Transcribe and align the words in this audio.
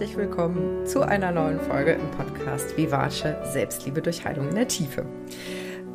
herzlich 0.00 0.16
willkommen 0.16 0.86
zu 0.86 1.02
einer 1.02 1.30
neuen 1.30 1.60
Folge 1.60 1.92
im 1.92 2.10
Podcast 2.12 2.74
Vivace 2.74 3.22
Selbstliebe 3.52 4.00
durch 4.00 4.24
Heilung 4.24 4.48
in 4.48 4.54
der 4.54 4.66
Tiefe. 4.66 5.04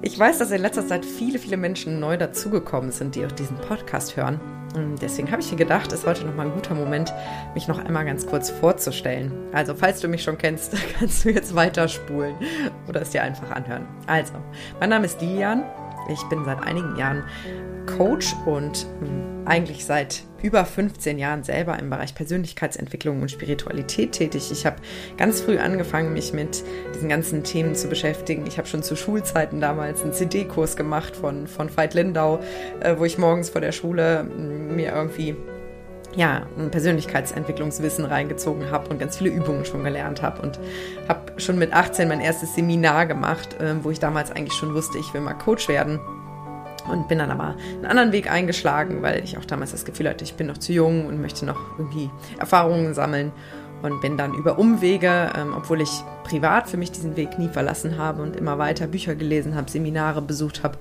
Ich 0.03 0.19
weiß, 0.19 0.37
dass 0.37 0.51
in 0.51 0.61
letzter 0.61 0.85
Zeit 0.85 1.03
viele, 1.03 1.39
viele 1.39 1.57
Menschen 1.57 1.99
neu 1.99 2.15
dazugekommen 2.15 2.91
sind, 2.91 3.15
die 3.15 3.25
auch 3.25 3.31
diesen 3.31 3.57
Podcast 3.57 4.15
hören. 4.15 4.39
Und 4.75 5.01
deswegen 5.01 5.31
habe 5.31 5.41
ich 5.41 5.49
mir 5.49 5.57
gedacht, 5.57 5.91
ist 5.91 6.05
heute 6.05 6.23
nochmal 6.23 6.45
ein 6.45 6.53
guter 6.53 6.75
Moment, 6.75 7.11
mich 7.55 7.67
noch 7.67 7.79
einmal 7.79 8.05
ganz 8.05 8.27
kurz 8.27 8.51
vorzustellen. 8.51 9.31
Also, 9.53 9.73
falls 9.73 10.01
du 10.01 10.07
mich 10.07 10.21
schon 10.21 10.37
kennst, 10.37 10.75
kannst 10.99 11.25
du 11.25 11.29
jetzt 11.29 11.55
weiterspulen 11.55 12.35
oder 12.87 13.01
es 13.01 13.09
dir 13.09 13.23
einfach 13.23 13.49
anhören. 13.49 13.87
Also, 14.05 14.33
mein 14.79 14.91
Name 14.91 15.05
ist 15.05 15.19
Lilian. 15.19 15.63
Ich 16.09 16.21
bin 16.29 16.45
seit 16.45 16.61
einigen 16.61 16.95
Jahren 16.95 17.23
Coach 17.97 18.35
und 18.45 18.85
hm, 18.99 19.47
eigentlich 19.47 19.83
seit 19.83 20.21
über 20.45 20.63
15 20.63 21.17
Jahren 21.17 21.43
selber 21.43 21.79
im 21.79 21.89
Bereich 21.89 22.13
Persönlichkeitsentwicklung 22.13 23.19
und 23.23 23.31
Spiritualität 23.31 24.11
tätig. 24.11 24.51
Ich 24.51 24.67
habe 24.67 24.75
ganz 25.17 25.41
früh 25.41 25.57
angefangen, 25.57 26.13
mich 26.13 26.33
mit 26.33 26.63
diesen 26.93 27.09
ganzen 27.09 27.43
Themen 27.43 27.73
zu 27.73 27.87
beschäftigen. 27.87 28.45
Ich 28.45 28.59
habe 28.59 28.67
schon 28.67 28.83
zu 28.83 28.95
Schulzeiten 28.95 29.59
damals 29.59 30.03
einen 30.03 30.13
CD-Kurs 30.13 30.77
gemacht 30.77 31.15
von, 31.15 31.47
von 31.47 31.75
Veit 31.75 31.95
Lindau, 31.95 32.39
äh, 32.79 32.95
wo 32.97 33.05
ich 33.05 33.17
morgens 33.17 33.49
vor 33.49 33.59
der 33.59 33.71
Schule 33.71 34.19
hm, 34.19 34.75
mir 34.75 34.93
irgendwie 34.93 35.35
ja, 36.15 36.45
ein 36.57 36.69
Persönlichkeitsentwicklungswissen 36.69 38.05
reingezogen 38.05 38.69
habe 38.69 38.87
und 38.89 38.99
ganz 38.99 39.17
viele 39.17 39.31
Übungen 39.31 39.65
schon 39.65 39.83
gelernt 39.83 40.21
habe 40.21 40.43
und 40.43 40.59
habe 41.09 41.41
schon 41.41 41.57
mit 41.57 41.73
18 41.73 42.07
mein 42.07 42.21
erstes 42.21 42.53
Seminar 42.53 43.07
gemacht, 43.07 43.59
äh, 43.59 43.83
wo 43.83 43.89
ich 43.89 43.99
damals 43.99 44.31
eigentlich 44.31 44.53
schon 44.53 44.75
wusste, 44.75 44.99
ich 44.99 45.11
will 45.15 45.21
mal 45.21 45.33
Coach 45.33 45.67
werden 45.67 45.99
und 46.89 47.07
bin 47.07 47.19
dann 47.19 47.31
aber 47.31 47.55
einen 47.75 47.85
anderen 47.85 48.11
Weg 48.11 48.31
eingeschlagen, 48.31 49.01
weil 49.01 49.23
ich 49.23 49.37
auch 49.37 49.45
damals 49.45 49.71
das 49.71 49.85
Gefühl 49.85 50.09
hatte, 50.09 50.23
ich 50.23 50.35
bin 50.35 50.47
noch 50.47 50.57
zu 50.57 50.73
jung 50.73 51.07
und 51.07 51.21
möchte 51.21 51.45
noch 51.45 51.59
irgendwie 51.77 52.09
Erfahrungen 52.39 52.93
sammeln 52.93 53.31
und 53.81 54.01
bin 54.01 54.17
dann 54.17 54.33
über 54.33 54.57
Umwege, 54.57 55.29
ähm, 55.37 55.53
obwohl 55.55 55.81
ich 55.81 56.03
privat 56.23 56.69
für 56.69 56.77
mich 56.77 56.91
diesen 56.91 57.15
Weg 57.15 57.37
nie 57.37 57.49
verlassen 57.49 57.97
habe 57.97 58.21
und 58.21 58.35
immer 58.35 58.57
weiter 58.57 58.87
Bücher 58.87 59.15
gelesen 59.15 59.55
habe, 59.55 59.69
Seminare 59.69 60.21
besucht 60.21 60.63
habe, 60.63 60.77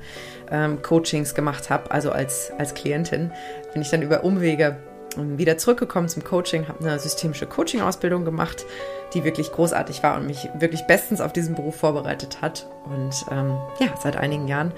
ähm, 0.51 0.83
Coachings 0.83 1.35
gemacht 1.35 1.71
habe, 1.71 1.91
also 1.91 2.11
als, 2.13 2.53
als 2.59 2.75
Klientin, 2.75 3.31
bin 3.73 3.83
ich 3.83 3.91
dann 3.91 4.03
über 4.03 4.25
Umwege 4.25 4.79
ähm, 5.19 5.39
wieder 5.39 5.59
zurückgekommen 5.59 6.09
zum 6.09 6.25
Coaching, 6.25 6.69
habe 6.69 6.81
eine 6.81 6.99
systemische 6.99 7.47
Coaching-Ausbildung 7.47 8.25
gemacht, 8.25 8.65
die 9.13 9.25
wirklich 9.25 9.53
großartig 9.53 10.03
war 10.03 10.17
und 10.17 10.27
mich 10.27 10.49
wirklich 10.59 10.83
bestens 10.87 11.21
auf 11.21 11.33
diesen 11.33 11.55
Beruf 11.55 11.77
vorbereitet 11.77 12.41
hat. 12.41 12.67
Und 12.87 13.15
ähm, 13.31 13.57
ja, 13.79 13.89
seit 14.03 14.17
einigen 14.17 14.49
Jahren 14.49 14.73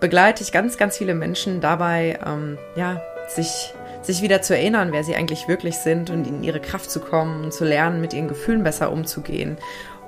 begleite 0.00 0.42
ich 0.42 0.52
ganz, 0.52 0.76
ganz 0.76 0.96
viele 0.96 1.14
Menschen 1.14 1.60
dabei, 1.60 2.18
ähm, 2.26 2.58
ja, 2.74 3.02
sich, 3.28 3.74
sich 4.02 4.22
wieder 4.22 4.42
zu 4.42 4.56
erinnern, 4.56 4.92
wer 4.92 5.04
sie 5.04 5.14
eigentlich 5.14 5.46
wirklich 5.46 5.76
sind 5.76 6.10
und 6.10 6.26
in 6.26 6.42
ihre 6.42 6.60
Kraft 6.60 6.90
zu 6.90 7.00
kommen 7.00 7.44
und 7.44 7.52
zu 7.52 7.64
lernen, 7.64 8.00
mit 8.00 8.12
ihren 8.12 8.28
Gefühlen 8.28 8.64
besser 8.64 8.90
umzugehen 8.90 9.58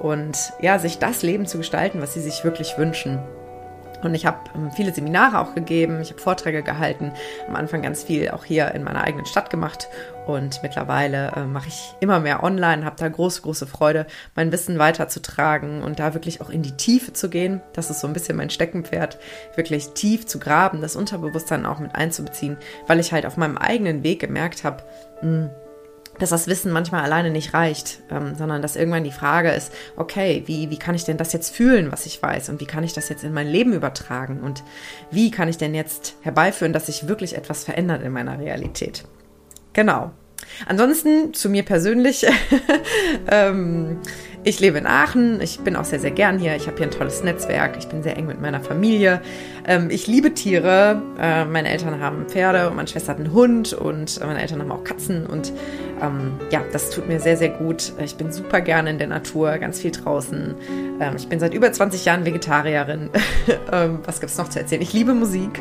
und 0.00 0.52
ja, 0.60 0.78
sich 0.78 0.98
das 0.98 1.22
Leben 1.22 1.46
zu 1.46 1.58
gestalten, 1.58 2.00
was 2.00 2.14
sie 2.14 2.20
sich 2.20 2.42
wirklich 2.42 2.76
wünschen. 2.78 3.20
Und 4.02 4.14
ich 4.14 4.26
habe 4.26 4.38
ähm, 4.54 4.70
viele 4.72 4.92
Seminare 4.92 5.38
auch 5.40 5.54
gegeben, 5.54 6.00
ich 6.00 6.10
habe 6.10 6.20
Vorträge 6.20 6.62
gehalten, 6.62 7.12
am 7.48 7.56
Anfang 7.56 7.82
ganz 7.82 8.02
viel 8.02 8.30
auch 8.30 8.44
hier 8.44 8.72
in 8.74 8.84
meiner 8.84 9.04
eigenen 9.04 9.26
Stadt 9.26 9.50
gemacht. 9.50 9.88
Und 10.26 10.62
mittlerweile 10.62 11.32
äh, 11.34 11.44
mache 11.44 11.68
ich 11.68 11.94
immer 12.00 12.20
mehr 12.20 12.42
online, 12.42 12.84
habe 12.84 12.96
da 12.96 13.08
große, 13.08 13.42
große 13.42 13.66
Freude, 13.66 14.06
mein 14.36 14.52
Wissen 14.52 14.78
weiterzutragen 14.78 15.82
und 15.82 15.98
da 15.98 16.14
wirklich 16.14 16.40
auch 16.40 16.50
in 16.50 16.62
die 16.62 16.76
Tiefe 16.76 17.12
zu 17.12 17.28
gehen. 17.28 17.60
Das 17.72 17.90
ist 17.90 18.00
so 18.00 18.06
ein 18.06 18.12
bisschen 18.12 18.36
mein 18.36 18.50
Steckenpferd, 18.50 19.18
wirklich 19.56 19.90
tief 19.90 20.26
zu 20.26 20.38
graben, 20.38 20.80
das 20.80 20.96
Unterbewusstsein 20.96 21.66
auch 21.66 21.80
mit 21.80 21.94
einzubeziehen, 21.94 22.56
weil 22.86 23.00
ich 23.00 23.12
halt 23.12 23.26
auf 23.26 23.36
meinem 23.36 23.58
eigenen 23.58 24.04
Weg 24.04 24.20
gemerkt 24.20 24.62
habe, 24.62 24.84
hm, 25.20 25.50
dass 26.18 26.30
das 26.30 26.46
Wissen 26.46 26.72
manchmal 26.72 27.02
alleine 27.02 27.30
nicht 27.30 27.54
reicht, 27.54 28.00
ähm, 28.10 28.34
sondern 28.36 28.62
dass 28.62 28.76
irgendwann 28.76 29.04
die 29.04 29.12
Frage 29.12 29.50
ist, 29.50 29.72
okay, 29.96 30.42
wie, 30.46 30.70
wie 30.70 30.78
kann 30.78 30.94
ich 30.94 31.04
denn 31.04 31.16
das 31.16 31.32
jetzt 31.32 31.54
fühlen, 31.54 31.90
was 31.90 32.06
ich 32.06 32.22
weiß 32.22 32.48
und 32.48 32.60
wie 32.60 32.66
kann 32.66 32.84
ich 32.84 32.92
das 32.92 33.08
jetzt 33.08 33.24
in 33.24 33.32
mein 33.32 33.48
Leben 33.48 33.72
übertragen 33.72 34.40
und 34.40 34.62
wie 35.10 35.30
kann 35.30 35.48
ich 35.48 35.58
denn 35.58 35.74
jetzt 35.74 36.16
herbeiführen, 36.20 36.72
dass 36.72 36.86
sich 36.86 37.08
wirklich 37.08 37.36
etwas 37.36 37.64
verändert 37.64 38.02
in 38.02 38.12
meiner 38.12 38.38
Realität. 38.38 39.04
Genau. 39.72 40.12
Ansonsten 40.66 41.32
zu 41.34 41.48
mir 41.48 41.64
persönlich. 41.64 42.26
ähm, 43.30 43.98
ich 44.44 44.58
lebe 44.58 44.78
in 44.78 44.86
Aachen, 44.86 45.40
ich 45.40 45.60
bin 45.60 45.76
auch 45.76 45.84
sehr, 45.84 46.00
sehr 46.00 46.10
gern 46.10 46.38
hier. 46.38 46.56
Ich 46.56 46.66
habe 46.66 46.76
hier 46.76 46.86
ein 46.86 46.90
tolles 46.90 47.22
Netzwerk, 47.22 47.76
ich 47.78 47.86
bin 47.86 48.02
sehr 48.02 48.16
eng 48.16 48.26
mit 48.26 48.40
meiner 48.40 48.60
Familie. 48.60 49.20
Ähm, 49.66 49.88
ich 49.90 50.08
liebe 50.08 50.34
Tiere. 50.34 51.00
Äh, 51.20 51.44
meine 51.44 51.68
Eltern 51.68 52.00
haben 52.00 52.26
Pferde 52.26 52.68
und 52.68 52.74
meine 52.74 52.88
Schwester 52.88 53.12
hat 53.12 53.18
einen 53.18 53.32
Hund 53.32 53.72
und 53.72 54.18
meine 54.20 54.40
Eltern 54.40 54.60
haben 54.60 54.72
auch 54.72 54.82
Katzen. 54.82 55.26
Und 55.26 55.52
ähm, 56.00 56.32
ja, 56.50 56.60
das 56.72 56.90
tut 56.90 57.06
mir 57.06 57.20
sehr, 57.20 57.36
sehr 57.36 57.50
gut. 57.50 57.92
Ich 58.02 58.16
bin 58.16 58.32
super 58.32 58.60
gerne 58.60 58.90
in 58.90 58.98
der 58.98 59.06
Natur, 59.06 59.58
ganz 59.58 59.80
viel 59.80 59.92
draußen. 59.92 60.54
Ähm, 61.00 61.14
ich 61.16 61.28
bin 61.28 61.38
seit 61.38 61.54
über 61.54 61.72
20 61.72 62.04
Jahren 62.04 62.24
Vegetarierin. 62.24 63.10
Ähm, 63.72 64.00
was 64.04 64.20
gibt 64.20 64.30
es 64.30 64.38
noch 64.38 64.48
zu 64.48 64.58
erzählen? 64.58 64.82
Ich 64.82 64.92
liebe 64.92 65.14
Musik. 65.14 65.60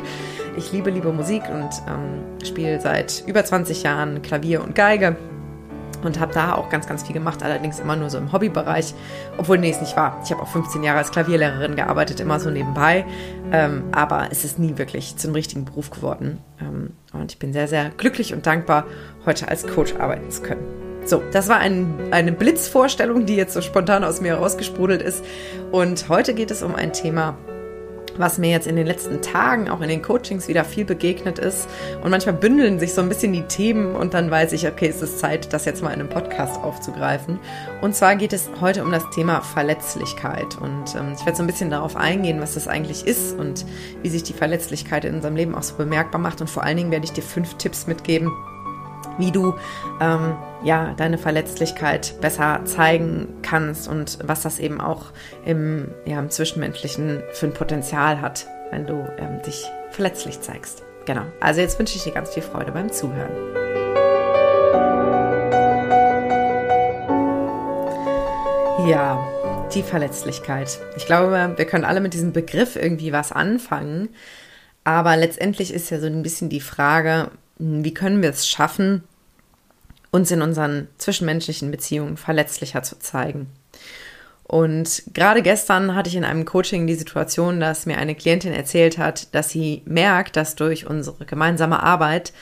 Ich 0.56 0.70
liebe, 0.70 0.90
liebe 0.90 1.12
Musik 1.12 1.42
und 1.50 1.70
ähm, 1.88 2.46
spiele 2.46 2.80
seit 2.80 3.24
über 3.26 3.44
20 3.44 3.82
Jahren 3.82 4.22
Klavier 4.22 4.62
und 4.62 4.74
Geige 4.74 5.16
und 6.04 6.20
habe 6.20 6.32
da 6.32 6.54
auch 6.54 6.68
ganz, 6.68 6.86
ganz 6.86 7.02
viel 7.02 7.12
gemacht, 7.12 7.42
allerdings 7.42 7.80
immer 7.80 7.96
nur 7.96 8.10
so 8.10 8.18
im 8.18 8.32
Hobbybereich, 8.32 8.94
obwohl 9.38 9.58
nee, 9.58 9.70
es 9.70 9.80
nicht 9.80 9.96
war. 9.96 10.20
Ich 10.24 10.30
habe 10.30 10.42
auch 10.42 10.48
15 10.48 10.82
Jahre 10.82 10.98
als 10.98 11.10
Klavierlehrerin 11.10 11.76
gearbeitet, 11.76 12.20
immer 12.20 12.40
so 12.40 12.50
nebenbei, 12.50 13.04
ähm, 13.52 13.84
aber 13.92 14.28
es 14.30 14.44
ist 14.44 14.58
nie 14.58 14.78
wirklich 14.78 15.16
zum 15.16 15.32
richtigen 15.32 15.64
Beruf 15.64 15.90
geworden. 15.90 16.38
Ähm, 16.60 16.90
und 17.12 17.32
ich 17.32 17.38
bin 17.38 17.52
sehr, 17.52 17.68
sehr 17.68 17.90
glücklich 17.90 18.32
und 18.32 18.46
dankbar, 18.46 18.86
heute 19.26 19.48
als 19.48 19.66
Coach 19.66 19.94
arbeiten 19.98 20.30
zu 20.30 20.42
können. 20.42 20.82
So, 21.04 21.22
das 21.32 21.48
war 21.48 21.58
ein, 21.58 22.12
eine 22.12 22.30
Blitzvorstellung, 22.32 23.26
die 23.26 23.34
jetzt 23.34 23.54
so 23.54 23.60
spontan 23.60 24.04
aus 24.04 24.20
mir 24.20 24.34
herausgesprudelt 24.34 25.02
ist. 25.02 25.24
Und 25.72 26.08
heute 26.08 26.32
geht 26.32 26.52
es 26.52 26.62
um 26.62 26.76
ein 26.76 26.92
Thema, 26.92 27.36
was 28.16 28.38
mir 28.38 28.50
jetzt 28.50 28.66
in 28.66 28.76
den 28.76 28.86
letzten 28.86 29.22
Tagen, 29.22 29.68
auch 29.68 29.80
in 29.80 29.88
den 29.88 30.02
Coachings 30.02 30.48
wieder 30.48 30.64
viel 30.64 30.84
begegnet 30.84 31.38
ist. 31.38 31.68
Und 32.02 32.10
manchmal 32.10 32.34
bündeln 32.34 32.78
sich 32.78 32.94
so 32.94 33.00
ein 33.00 33.08
bisschen 33.08 33.32
die 33.32 33.42
Themen 33.42 33.94
und 33.94 34.14
dann 34.14 34.30
weiß 34.30 34.52
ich, 34.52 34.66
okay, 34.66 34.88
es 34.88 35.02
ist 35.02 35.18
Zeit, 35.18 35.52
das 35.52 35.64
jetzt 35.64 35.82
mal 35.82 35.92
in 35.92 36.00
einem 36.00 36.08
Podcast 36.08 36.62
aufzugreifen. 36.62 37.38
Und 37.80 37.94
zwar 37.94 38.16
geht 38.16 38.32
es 38.32 38.50
heute 38.60 38.82
um 38.84 38.90
das 38.90 39.08
Thema 39.10 39.40
Verletzlichkeit. 39.40 40.56
Und 40.60 40.94
ähm, 40.94 41.14
ich 41.16 41.24
werde 41.24 41.36
so 41.36 41.42
ein 41.42 41.46
bisschen 41.46 41.70
darauf 41.70 41.96
eingehen, 41.96 42.40
was 42.40 42.54
das 42.54 42.68
eigentlich 42.68 43.06
ist 43.06 43.38
und 43.38 43.64
wie 44.02 44.08
sich 44.08 44.22
die 44.22 44.32
Verletzlichkeit 44.32 45.04
in 45.04 45.14
unserem 45.14 45.36
Leben 45.36 45.54
auch 45.54 45.62
so 45.62 45.74
bemerkbar 45.76 46.20
macht. 46.20 46.40
Und 46.40 46.50
vor 46.50 46.64
allen 46.64 46.76
Dingen 46.76 46.90
werde 46.90 47.04
ich 47.04 47.12
dir 47.12 47.22
fünf 47.22 47.54
Tipps 47.54 47.86
mitgeben, 47.86 48.30
wie 49.18 49.30
du 49.30 49.54
ähm, 50.00 50.36
ja 50.64 50.94
deine 50.96 51.18
Verletzlichkeit 51.18 52.14
besser 52.20 52.60
zeigen 52.64 53.28
kannst 53.42 53.88
und 53.88 54.18
was 54.24 54.42
das 54.42 54.58
eben 54.58 54.80
auch 54.80 55.06
im, 55.44 55.88
ja, 56.04 56.18
im 56.18 56.30
Zwischenmenschlichen 56.30 57.22
für 57.32 57.46
ein 57.46 57.54
Potenzial 57.54 58.20
hat, 58.20 58.46
wenn 58.70 58.86
du 58.86 59.06
ähm, 59.18 59.42
dich 59.42 59.66
verletzlich 59.90 60.40
zeigst. 60.40 60.82
Genau. 61.04 61.22
Also 61.40 61.60
jetzt 61.60 61.78
wünsche 61.78 61.96
ich 61.96 62.04
dir 62.04 62.12
ganz 62.12 62.30
viel 62.30 62.42
Freude 62.42 62.72
beim 62.72 62.90
Zuhören. 62.92 63.30
Ja, 68.86 69.24
die 69.74 69.82
Verletzlichkeit. 69.82 70.78
Ich 70.96 71.06
glaube, 71.06 71.54
wir 71.56 71.64
können 71.66 71.84
alle 71.84 72.00
mit 72.00 72.14
diesem 72.14 72.32
Begriff 72.32 72.76
irgendwie 72.76 73.12
was 73.12 73.32
anfangen. 73.32 74.08
Aber 74.84 75.16
letztendlich 75.16 75.72
ist 75.72 75.90
ja 75.90 76.00
so 76.00 76.06
ein 76.06 76.22
bisschen 76.22 76.48
die 76.48 76.60
Frage, 76.60 77.30
wie 77.62 77.94
können 77.94 78.22
wir 78.22 78.30
es 78.30 78.48
schaffen, 78.48 79.04
uns 80.10 80.30
in 80.30 80.42
unseren 80.42 80.88
zwischenmenschlichen 80.98 81.70
Beziehungen 81.70 82.16
verletzlicher 82.16 82.82
zu 82.82 82.98
zeigen. 82.98 83.46
Und 84.42 85.04
gerade 85.14 85.40
gestern 85.40 85.94
hatte 85.94 86.10
ich 86.10 86.16
in 86.16 86.24
einem 86.24 86.44
Coaching 86.44 86.86
die 86.86 86.96
Situation, 86.96 87.60
dass 87.60 87.86
mir 87.86 87.96
eine 87.96 88.14
Klientin 88.14 88.52
erzählt 88.52 88.98
hat, 88.98 89.34
dass 89.34 89.48
sie 89.50 89.82
merkt, 89.86 90.36
dass 90.36 90.56
durch 90.56 90.86
unsere 90.86 91.24
gemeinsame 91.24 91.82
Arbeit 91.82 92.32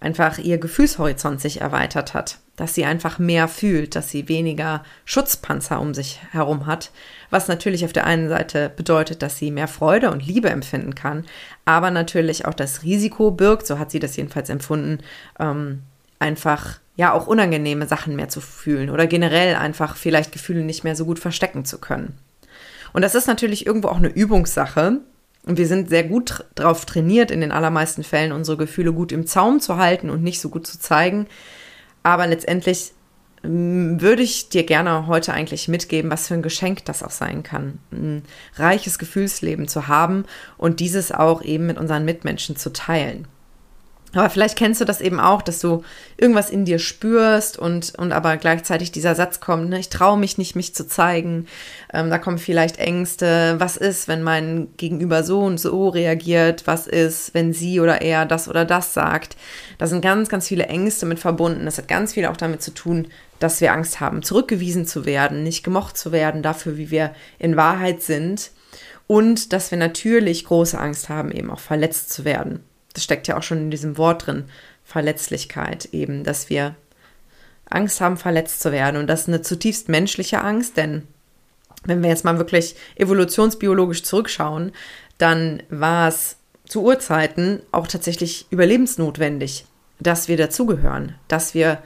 einfach 0.00 0.38
ihr 0.38 0.58
Gefühlshorizont 0.58 1.40
sich 1.40 1.60
erweitert 1.60 2.14
hat, 2.14 2.38
dass 2.56 2.74
sie 2.74 2.84
einfach 2.84 3.18
mehr 3.18 3.48
fühlt, 3.48 3.94
dass 3.94 4.10
sie 4.10 4.28
weniger 4.28 4.82
Schutzpanzer 5.04 5.80
um 5.80 5.94
sich 5.94 6.20
herum 6.32 6.66
hat, 6.66 6.90
was 7.28 7.48
natürlich 7.48 7.84
auf 7.84 7.92
der 7.92 8.06
einen 8.06 8.28
Seite 8.28 8.70
bedeutet, 8.74 9.22
dass 9.22 9.38
sie 9.38 9.50
mehr 9.50 9.68
Freude 9.68 10.10
und 10.10 10.26
Liebe 10.26 10.48
empfinden 10.48 10.94
kann, 10.94 11.26
aber 11.66 11.90
natürlich 11.90 12.46
auch 12.46 12.54
das 12.54 12.82
Risiko 12.82 13.30
birgt, 13.30 13.66
so 13.66 13.78
hat 13.78 13.90
sie 13.90 13.98
das 13.98 14.16
jedenfalls 14.16 14.48
empfunden, 14.48 14.98
ähm, 15.38 15.82
einfach 16.18 16.80
ja 16.96 17.12
auch 17.12 17.26
unangenehme 17.26 17.86
Sachen 17.86 18.16
mehr 18.16 18.28
zu 18.28 18.40
fühlen 18.40 18.90
oder 18.90 19.06
generell 19.06 19.54
einfach 19.54 19.96
vielleicht 19.96 20.32
Gefühle 20.32 20.62
nicht 20.64 20.84
mehr 20.84 20.96
so 20.96 21.04
gut 21.04 21.18
verstecken 21.18 21.64
zu 21.64 21.78
können. 21.78 22.18
Und 22.92 23.02
das 23.02 23.14
ist 23.14 23.26
natürlich 23.26 23.66
irgendwo 23.66 23.88
auch 23.88 23.96
eine 23.96 24.08
Übungssache. 24.08 25.00
Und 25.46 25.56
wir 25.58 25.66
sind 25.66 25.88
sehr 25.88 26.04
gut 26.04 26.44
darauf 26.54 26.84
trainiert, 26.84 27.30
in 27.30 27.40
den 27.40 27.52
allermeisten 27.52 28.04
Fällen 28.04 28.32
unsere 28.32 28.58
Gefühle 28.58 28.92
gut 28.92 29.10
im 29.10 29.26
Zaum 29.26 29.60
zu 29.60 29.76
halten 29.76 30.10
und 30.10 30.22
nicht 30.22 30.40
so 30.40 30.50
gut 30.50 30.66
zu 30.66 30.78
zeigen. 30.78 31.26
Aber 32.02 32.26
letztendlich 32.26 32.92
mm, 33.42 34.00
würde 34.00 34.22
ich 34.22 34.50
dir 34.50 34.64
gerne 34.64 35.06
heute 35.06 35.32
eigentlich 35.32 35.66
mitgeben, 35.66 36.10
was 36.10 36.28
für 36.28 36.34
ein 36.34 36.42
Geschenk 36.42 36.84
das 36.84 37.02
auch 37.02 37.10
sein 37.10 37.42
kann, 37.42 37.78
ein 37.90 38.22
reiches 38.56 38.98
Gefühlsleben 38.98 39.66
zu 39.66 39.88
haben 39.88 40.24
und 40.58 40.80
dieses 40.80 41.10
auch 41.10 41.42
eben 41.42 41.66
mit 41.66 41.78
unseren 41.78 42.04
Mitmenschen 42.04 42.56
zu 42.56 42.72
teilen. 42.72 43.26
Aber 44.12 44.28
vielleicht 44.28 44.58
kennst 44.58 44.80
du 44.80 44.84
das 44.84 45.00
eben 45.00 45.20
auch, 45.20 45.40
dass 45.40 45.60
du 45.60 45.84
irgendwas 46.16 46.50
in 46.50 46.64
dir 46.64 46.80
spürst 46.80 47.56
und, 47.58 47.94
und 47.96 48.10
aber 48.10 48.36
gleichzeitig 48.38 48.90
dieser 48.90 49.14
Satz 49.14 49.38
kommt, 49.38 49.68
ne, 49.68 49.78
ich 49.78 49.88
traue 49.88 50.18
mich 50.18 50.36
nicht, 50.36 50.56
mich 50.56 50.74
zu 50.74 50.86
zeigen. 50.88 51.46
Ähm, 51.92 52.10
da 52.10 52.18
kommen 52.18 52.38
vielleicht 52.38 52.78
Ängste. 52.78 53.54
Was 53.58 53.76
ist, 53.76 54.08
wenn 54.08 54.22
mein 54.22 54.68
Gegenüber 54.76 55.22
so 55.22 55.40
und 55.40 55.58
so 55.58 55.88
reagiert? 55.88 56.66
Was 56.66 56.88
ist, 56.88 57.34
wenn 57.34 57.52
sie 57.52 57.78
oder 57.78 58.02
er 58.02 58.26
das 58.26 58.48
oder 58.48 58.64
das 58.64 58.94
sagt? 58.94 59.36
Da 59.78 59.86
sind 59.86 60.00
ganz, 60.00 60.28
ganz 60.28 60.48
viele 60.48 60.66
Ängste 60.66 61.06
mit 61.06 61.20
verbunden. 61.20 61.64
Das 61.64 61.78
hat 61.78 61.86
ganz 61.86 62.14
viel 62.14 62.26
auch 62.26 62.36
damit 62.36 62.62
zu 62.62 62.72
tun, 62.74 63.06
dass 63.38 63.60
wir 63.60 63.72
Angst 63.72 64.00
haben, 64.00 64.22
zurückgewiesen 64.22 64.86
zu 64.86 65.06
werden, 65.06 65.44
nicht 65.44 65.62
gemocht 65.62 65.96
zu 65.96 66.10
werden 66.10 66.42
dafür, 66.42 66.76
wie 66.76 66.90
wir 66.90 67.14
in 67.38 67.56
Wahrheit 67.56 68.02
sind. 68.02 68.50
Und 69.06 69.52
dass 69.52 69.70
wir 69.70 69.78
natürlich 69.78 70.44
große 70.44 70.78
Angst 70.78 71.08
haben, 71.08 71.30
eben 71.30 71.50
auch 71.50 71.60
verletzt 71.60 72.12
zu 72.12 72.24
werden 72.24 72.64
das 72.94 73.04
steckt 73.04 73.28
ja 73.28 73.36
auch 73.36 73.42
schon 73.42 73.58
in 73.58 73.70
diesem 73.70 73.98
Wort 73.98 74.26
drin, 74.26 74.44
Verletzlichkeit 74.84 75.86
eben, 75.92 76.24
dass 76.24 76.50
wir 76.50 76.74
Angst 77.66 78.00
haben, 78.00 78.16
verletzt 78.16 78.60
zu 78.60 78.72
werden. 78.72 78.96
Und 78.96 79.06
das 79.06 79.22
ist 79.22 79.28
eine 79.28 79.42
zutiefst 79.42 79.88
menschliche 79.88 80.42
Angst, 80.42 80.76
denn 80.76 81.06
wenn 81.84 82.02
wir 82.02 82.10
jetzt 82.10 82.24
mal 82.24 82.38
wirklich 82.38 82.76
evolutionsbiologisch 82.96 84.02
zurückschauen, 84.02 84.72
dann 85.18 85.62
war 85.70 86.08
es 86.08 86.36
zu 86.66 86.82
Urzeiten 86.82 87.62
auch 87.72 87.86
tatsächlich 87.86 88.46
überlebensnotwendig, 88.50 89.64
dass 89.98 90.28
wir 90.28 90.36
dazugehören, 90.36 91.14
dass 91.28 91.54
wir 91.54 91.82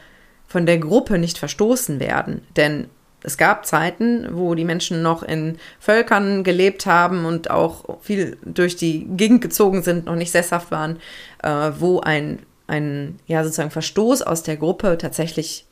von 0.47 0.67
der 0.67 0.79
Gruppe 0.79 1.19
nicht 1.19 1.39
verstoßen 1.39 2.01
werden. 2.01 2.43
Denn 2.57 2.89
es 3.25 3.39
gab 3.39 3.67
Zeiten, 3.67 4.29
wo 4.33 4.55
die 4.55 4.67
Menschen 4.67 5.03
noch 5.03 5.23
in 5.23 5.59
Völkern 5.81 6.45
gelebt 6.45 6.87
haben 6.87 7.25
und 7.25 7.51
auch 7.51 7.99
viel 8.03 8.37
durch 8.45 8.77
die 8.77 9.07
Gegend 9.17 9.41
gezogen 9.41 9.83
sind, 9.83 10.05
noch 10.05 10.15
nicht 10.15 10.31
sesshaft 10.31 10.71
waren, 10.71 11.01
äh, 11.43 11.73
wo 11.79 12.01
ein, 12.01 12.41
ein 12.67 13.19
ja, 13.27 13.43
sozusagen 13.43 13.71
Verstoß 13.71 14.23
aus 14.23 14.43
der 14.43 14.59
Gruppe 14.59 14.99
tatsächlich 14.99 15.65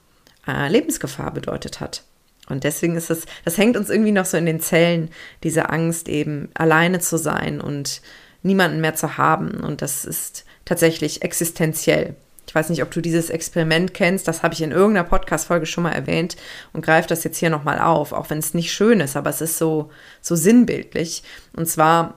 äh, 0.49 0.69
Lebensgefahr 0.69 1.31
bedeutet 1.33 1.81
hat. 1.81 2.05
Und 2.49 2.65
deswegen 2.65 2.97
ist 2.97 3.11
es, 3.11 3.27
das 3.45 3.59
hängt 3.59 3.77
uns 3.77 3.91
irgendwie 3.91 4.13
noch 4.13 4.25
so 4.25 4.37
in 4.39 4.47
den 4.47 4.61
Zellen, 4.61 5.11
diese 5.43 5.69
Angst 5.69 6.09
eben 6.09 6.49
alleine 6.55 7.01
zu 7.01 7.19
sein 7.19 7.61
und 7.61 8.01
niemanden 8.43 8.81
mehr 8.81 8.95
zu 8.95 9.19
haben. 9.19 9.61
Und 9.61 9.83
das 9.83 10.05
ist 10.05 10.45
tatsächlich 10.65 11.23
existenziell. 11.23 12.17
Ich 12.47 12.55
weiß 12.55 12.69
nicht, 12.69 12.83
ob 12.83 12.91
du 12.91 13.01
dieses 13.01 13.31
Experiment 13.31 13.95
kennst, 13.95 14.29
das 14.29 14.43
habe 14.43 14.55
ich 14.55 14.63
in 14.63 14.73
irgendeiner 14.73 15.09
Podcast-Folge 15.09 15.67
schon 15.67 15.85
mal 15.85 15.93
erwähnt 15.93 16.37
und 16.73 16.85
greife 16.85 17.09
das 17.09 17.25
jetzt 17.25 17.39
hier 17.39 17.51
nochmal 17.51 17.79
auf, 17.79 18.13
auch 18.13 18.31
wenn 18.31 18.39
es 18.39 18.55
nicht 18.55 18.73
schön 18.73 19.01
ist, 19.01 19.17
aber 19.17 19.31
es 19.31 19.41
ist 19.41 19.59
so, 19.59 19.91
so 20.21 20.35
sinnbildlich. 20.35 21.23
Und 21.57 21.69
zwar 21.69 22.15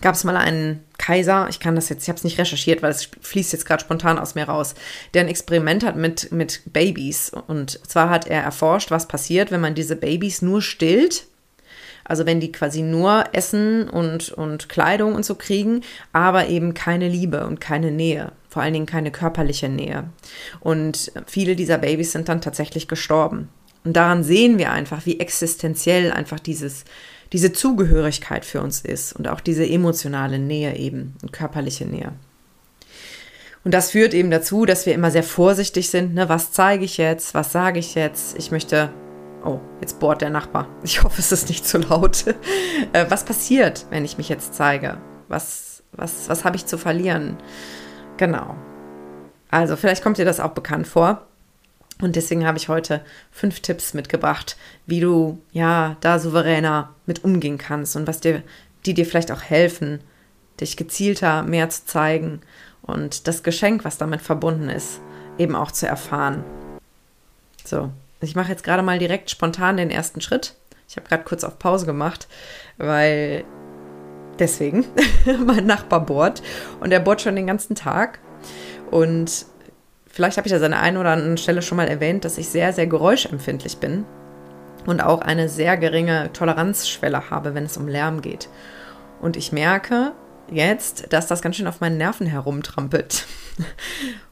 gab 0.00 0.14
es 0.14 0.24
mal 0.24 0.36
einen 0.36 0.84
Kaiser, 0.98 1.46
ich 1.48 1.60
kann 1.60 1.74
das 1.74 1.88
jetzt, 1.88 2.02
ich 2.02 2.08
habe 2.08 2.18
es 2.18 2.24
nicht 2.24 2.38
recherchiert, 2.38 2.82
weil 2.82 2.90
es 2.90 3.08
fließt 3.20 3.52
jetzt 3.52 3.66
gerade 3.66 3.82
spontan 3.82 4.18
aus 4.18 4.34
mir 4.34 4.44
raus, 4.44 4.74
der 5.14 5.22
ein 5.22 5.28
Experiment 5.28 5.84
hat 5.84 5.96
mit, 5.96 6.32
mit 6.32 6.62
Babys. 6.66 7.32
Und 7.46 7.80
zwar 7.88 8.10
hat 8.10 8.26
er 8.26 8.42
erforscht, 8.42 8.90
was 8.90 9.08
passiert, 9.08 9.50
wenn 9.50 9.60
man 9.60 9.74
diese 9.74 9.96
Babys 9.96 10.42
nur 10.42 10.60
stillt 10.60 11.26
also 12.08 12.26
wenn 12.26 12.40
die 12.40 12.52
quasi 12.52 12.82
nur 12.82 13.24
Essen 13.32 13.88
und, 13.88 14.30
und 14.30 14.68
Kleidung 14.68 15.14
und 15.14 15.24
so 15.24 15.34
kriegen, 15.34 15.82
aber 16.12 16.48
eben 16.48 16.74
keine 16.74 17.08
Liebe 17.08 17.46
und 17.46 17.60
keine 17.60 17.90
Nähe, 17.90 18.32
vor 18.48 18.62
allen 18.62 18.72
Dingen 18.72 18.86
keine 18.86 19.10
körperliche 19.10 19.68
Nähe. 19.68 20.04
Und 20.60 21.12
viele 21.26 21.56
dieser 21.56 21.78
Babys 21.78 22.12
sind 22.12 22.28
dann 22.28 22.40
tatsächlich 22.40 22.88
gestorben. 22.88 23.48
Und 23.84 23.96
daran 23.96 24.24
sehen 24.24 24.58
wir 24.58 24.72
einfach, 24.72 25.06
wie 25.06 25.20
existenziell 25.20 26.10
einfach 26.10 26.40
dieses, 26.40 26.84
diese 27.32 27.52
Zugehörigkeit 27.52 28.44
für 28.44 28.60
uns 28.60 28.80
ist 28.80 29.12
und 29.14 29.28
auch 29.28 29.40
diese 29.40 29.66
emotionale 29.68 30.38
Nähe 30.38 30.76
eben 30.76 31.14
und 31.22 31.32
körperliche 31.32 31.86
Nähe. 31.86 32.12
Und 33.64 33.74
das 33.74 33.90
führt 33.90 34.14
eben 34.14 34.30
dazu, 34.30 34.64
dass 34.64 34.86
wir 34.86 34.94
immer 34.94 35.10
sehr 35.10 35.24
vorsichtig 35.24 35.90
sind. 35.90 36.14
Ne? 36.14 36.28
Was 36.28 36.52
zeige 36.52 36.84
ich 36.84 36.98
jetzt? 36.98 37.34
Was 37.34 37.50
sage 37.50 37.80
ich 37.80 37.96
jetzt? 37.96 38.38
Ich 38.38 38.52
möchte 38.52 38.90
Oh, 39.44 39.60
jetzt 39.80 40.00
bohrt 40.00 40.22
der 40.22 40.30
Nachbar. 40.30 40.68
Ich 40.82 41.02
hoffe, 41.02 41.20
es 41.20 41.32
ist 41.32 41.48
nicht 41.48 41.66
zu 41.66 41.78
laut. 41.78 42.24
Äh, 42.92 43.06
was 43.08 43.24
passiert, 43.24 43.86
wenn 43.90 44.04
ich 44.04 44.18
mich 44.18 44.28
jetzt 44.28 44.54
zeige? 44.54 44.98
Was, 45.28 45.82
was, 45.92 46.28
was 46.28 46.44
habe 46.44 46.56
ich 46.56 46.66
zu 46.66 46.78
verlieren? 46.78 47.36
Genau. 48.16 48.54
Also, 49.50 49.76
vielleicht 49.76 50.02
kommt 50.02 50.18
dir 50.18 50.24
das 50.24 50.40
auch 50.40 50.52
bekannt 50.52 50.86
vor. 50.86 51.26
Und 52.00 52.16
deswegen 52.16 52.46
habe 52.46 52.58
ich 52.58 52.68
heute 52.68 53.02
fünf 53.30 53.60
Tipps 53.60 53.94
mitgebracht, 53.94 54.56
wie 54.86 55.00
du 55.00 55.38
ja 55.52 55.96
da 56.00 56.18
souveräner 56.18 56.94
mit 57.06 57.24
umgehen 57.24 57.56
kannst 57.56 57.96
und 57.96 58.06
was 58.06 58.20
dir, 58.20 58.42
die 58.84 58.92
dir 58.92 59.06
vielleicht 59.06 59.32
auch 59.32 59.42
helfen, 59.42 60.00
dich 60.60 60.76
gezielter 60.76 61.42
mehr 61.42 61.70
zu 61.70 61.86
zeigen 61.86 62.42
und 62.82 63.26
das 63.26 63.42
Geschenk, 63.42 63.84
was 63.84 63.98
damit 63.98 64.20
verbunden 64.20 64.68
ist, 64.68 65.00
eben 65.38 65.54
auch 65.56 65.72
zu 65.72 65.86
erfahren. 65.86 66.44
So, 67.64 67.90
ich 68.20 68.34
mache 68.34 68.50
jetzt 68.50 68.64
gerade 68.64 68.82
mal 68.82 68.98
direkt 68.98 69.30
spontan 69.30 69.76
den 69.76 69.90
ersten 69.90 70.20
Schritt. 70.20 70.54
Ich 70.88 70.96
habe 70.96 71.08
gerade 71.08 71.24
kurz 71.24 71.44
auf 71.44 71.58
Pause 71.58 71.86
gemacht, 71.86 72.28
weil 72.78 73.44
deswegen 74.38 74.84
mein 75.46 75.66
Nachbar 75.66 76.00
bohrt 76.04 76.42
und 76.80 76.92
er 76.92 77.00
bohrt 77.00 77.22
schon 77.22 77.36
den 77.36 77.46
ganzen 77.46 77.74
Tag. 77.74 78.20
Und 78.90 79.46
vielleicht 80.06 80.36
habe 80.36 80.46
ich 80.46 80.52
das 80.52 80.62
an 80.62 80.70
der 80.70 80.80
einen 80.80 80.96
oder 80.96 81.10
anderen 81.10 81.38
Stelle 81.38 81.62
schon 81.62 81.76
mal 81.76 81.88
erwähnt, 81.88 82.24
dass 82.24 82.38
ich 82.38 82.48
sehr, 82.48 82.72
sehr 82.72 82.86
geräuschempfindlich 82.86 83.78
bin 83.78 84.04
und 84.86 85.00
auch 85.00 85.20
eine 85.20 85.48
sehr 85.48 85.76
geringe 85.76 86.30
Toleranzschwelle 86.32 87.30
habe, 87.30 87.54
wenn 87.54 87.64
es 87.64 87.76
um 87.76 87.88
Lärm 87.88 88.22
geht. 88.22 88.48
Und 89.20 89.36
ich 89.36 89.52
merke 89.52 90.12
jetzt, 90.50 91.12
dass 91.12 91.26
das 91.26 91.42
ganz 91.42 91.56
schön 91.56 91.66
auf 91.66 91.80
meinen 91.80 91.98
Nerven 91.98 92.26
herumtrampelt. 92.26 93.26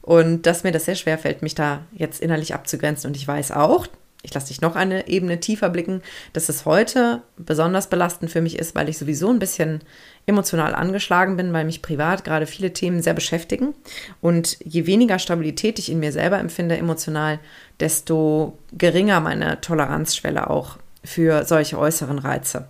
Und 0.01 0.45
dass 0.45 0.63
mir 0.63 0.71
das 0.71 0.85
sehr 0.85 0.95
schwer 0.95 1.17
fällt, 1.17 1.41
mich 1.41 1.55
da 1.55 1.81
jetzt 1.93 2.21
innerlich 2.21 2.53
abzugrenzen. 2.53 3.07
Und 3.07 3.17
ich 3.17 3.27
weiß 3.27 3.51
auch, 3.51 3.87
ich 4.25 4.33
lasse 4.33 4.47
dich 4.47 4.59
noch 4.61 4.75
eine 4.75 5.07
Ebene 5.07 5.39
tiefer 5.39 5.69
blicken, 5.69 6.01
dass 6.33 6.49
es 6.49 6.65
heute 6.65 7.21
besonders 7.37 7.89
belastend 7.89 8.31
für 8.31 8.41
mich 8.41 8.57
ist, 8.57 8.73
weil 8.73 8.89
ich 8.89 8.97
sowieso 8.97 9.29
ein 9.29 9.39
bisschen 9.39 9.81
emotional 10.25 10.73
angeschlagen 10.73 11.37
bin, 11.37 11.53
weil 11.53 11.63
mich 11.63 11.83
privat 11.83 12.23
gerade 12.23 12.47
viele 12.47 12.73
Themen 12.73 13.03
sehr 13.03 13.13
beschäftigen. 13.13 13.75
Und 14.21 14.57
je 14.63 14.87
weniger 14.87 15.19
Stabilität 15.19 15.77
ich 15.77 15.91
in 15.91 15.99
mir 15.99 16.11
selber 16.11 16.39
empfinde 16.39 16.75
emotional, 16.77 17.39
desto 17.79 18.57
geringer 18.73 19.19
meine 19.19 19.61
Toleranzschwelle 19.61 20.49
auch 20.49 20.77
für 21.03 21.45
solche 21.45 21.77
äußeren 21.77 22.17
Reize. 22.17 22.67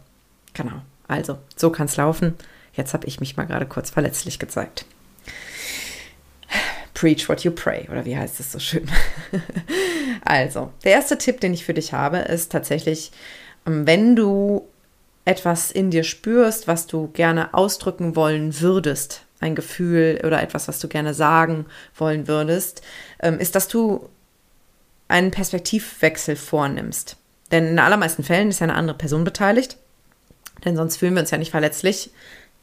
Genau. 0.53 0.81
Also, 1.07 1.37
so 1.55 1.69
kann 1.69 1.85
es 1.85 1.95
laufen. 1.95 2.33
Jetzt 2.75 2.93
habe 2.93 3.07
ich 3.07 3.19
mich 3.19 3.37
mal 3.37 3.45
gerade 3.45 3.65
kurz 3.65 3.89
verletzlich 3.89 4.39
gezeigt. 4.39 4.85
Preach 6.93 7.27
what 7.27 7.43
you 7.43 7.51
pray, 7.51 7.87
oder 7.89 8.05
wie 8.05 8.17
heißt 8.17 8.39
es 8.39 8.51
so 8.51 8.59
schön? 8.59 8.89
also, 10.25 10.71
der 10.83 10.93
erste 10.93 11.17
Tipp, 11.17 11.41
den 11.41 11.53
ich 11.53 11.65
für 11.65 11.73
dich 11.73 11.93
habe, 11.93 12.19
ist 12.19 12.51
tatsächlich, 12.51 13.11
ähm, 13.67 13.85
wenn 13.85 14.15
du 14.15 14.65
etwas 15.25 15.71
in 15.71 15.91
dir 15.91 16.03
spürst, 16.03 16.67
was 16.67 16.87
du 16.87 17.07
gerne 17.07 17.53
ausdrücken 17.53 18.15
wollen 18.15 18.61
würdest, 18.61 19.25
ein 19.39 19.55
Gefühl 19.55 20.21
oder 20.23 20.41
etwas, 20.41 20.67
was 20.67 20.79
du 20.79 20.87
gerne 20.87 21.13
sagen 21.13 21.65
wollen 21.95 22.27
würdest, 22.27 22.81
ähm, 23.19 23.39
ist, 23.39 23.55
dass 23.55 23.67
du 23.67 24.07
einen 25.07 25.31
Perspektivwechsel 25.31 26.35
vornimmst. 26.35 27.17
Denn 27.51 27.67
in 27.67 27.79
allermeisten 27.79 28.23
Fällen 28.23 28.49
ist 28.49 28.59
ja 28.59 28.65
eine 28.65 28.75
andere 28.75 28.97
Person 28.97 29.23
beteiligt, 29.23 29.77
denn 30.63 30.75
sonst 30.75 30.97
fühlen 30.97 31.13
wir 31.13 31.21
uns 31.21 31.31
ja 31.31 31.37
nicht 31.37 31.51
verletzlich, 31.51 32.11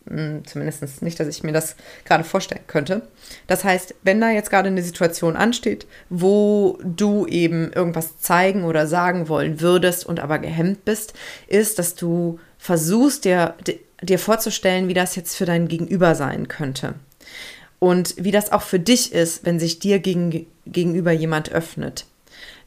zumindest 0.06 1.02
nicht, 1.02 1.21
dass 1.21 1.28
ich 1.28 1.42
mir 1.42 1.52
das 1.52 1.76
gerade 2.04 2.25
vorstellen 2.25 2.62
könnte. 2.66 3.02
Das 3.47 3.64
heißt, 3.64 3.94
wenn 4.02 4.21
da 4.21 4.30
jetzt 4.30 4.50
gerade 4.50 4.68
eine 4.68 4.82
Situation 4.82 5.37
ansteht, 5.37 5.87
wo 6.09 6.78
du 6.82 7.26
eben 7.26 7.73
irgendwas 7.73 8.18
zeigen 8.18 8.64
oder 8.64 8.87
sagen 8.87 9.28
wollen 9.28 9.61
würdest 9.61 10.04
und 10.04 10.21
aber 10.21 10.38
gehemmt 10.38 10.85
bist, 10.85 11.14
ist, 11.47 11.78
dass 11.78 11.94
du 11.94 12.40
versuchst, 12.59 13.25
dir, 13.25 13.54
dir 14.02 14.18
vorzustellen, 14.18 14.88
wie 14.88 14.94
das 14.94 15.16
jetzt 15.16 15.37
für 15.37 15.47
dein 15.47 15.68
Gegenüber 15.68 16.14
sein 16.14 16.49
könnte. 16.49 16.94
Und 17.78 18.14
wie 18.16 18.30
das 18.30 18.52
auch 18.52 18.62
für 18.62 18.78
dich 18.78 19.12
ist, 19.12 19.44
wenn 19.44 19.59
sich 19.59 19.80
dir 19.80 19.99
gegen, 19.99 20.47
gegenüber 20.66 21.12
jemand 21.12 21.50
öffnet. 21.50 22.06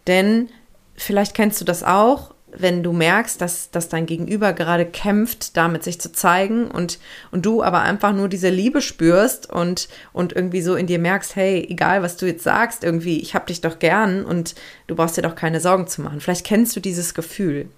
Denn 0.08 0.50
vielleicht 0.96 1.34
kennst 1.34 1.62
du 1.62 1.65
das 1.65 1.84
auch, 1.84 2.35
wenn 2.58 2.84
du 2.84 2.94
merkst, 2.94 3.40
dass, 3.42 3.72
dass 3.72 3.90
dein 3.90 4.06
Gegenüber 4.06 4.54
gerade 4.54 4.86
kämpft, 4.86 5.58
damit 5.58 5.84
sich 5.84 6.00
zu 6.00 6.12
zeigen 6.12 6.70
und, 6.70 7.00
und 7.32 7.46
du 7.46 7.64
aber 7.64 7.82
einfach 7.82 8.14
nur 8.14 8.30
diese 8.30 8.50
Liebe 8.50 8.82
spürst 8.82 9.52
und, 9.52 9.88
und 10.14 10.34
irgendwie 10.34 10.62
so 10.62 10.76
in 10.76 10.88
dir 10.88 11.00
merkst, 11.00 11.36
hey, 11.36 11.66
egal 11.70 12.02
was 12.02 12.18
du 12.18 12.26
jetzt 12.26 12.44
sagst, 12.44 12.84
irgendwie, 12.84 13.20
ich 13.20 13.36
hab 13.36 13.48
dich 13.48 13.62
doch 13.62 13.80
gern 13.80 14.26
und 14.26 14.56
du 14.88 14.96
brauchst 14.96 15.18
dir 15.18 15.22
doch 15.22 15.36
keine 15.36 15.60
Sorgen 15.60 15.88
zu 15.88 16.02
machen. 16.02 16.22
Vielleicht 16.22 16.46
kennst 16.46 16.76
du 16.76 16.80
dieses 16.80 17.14
Gefühl. 17.14 17.70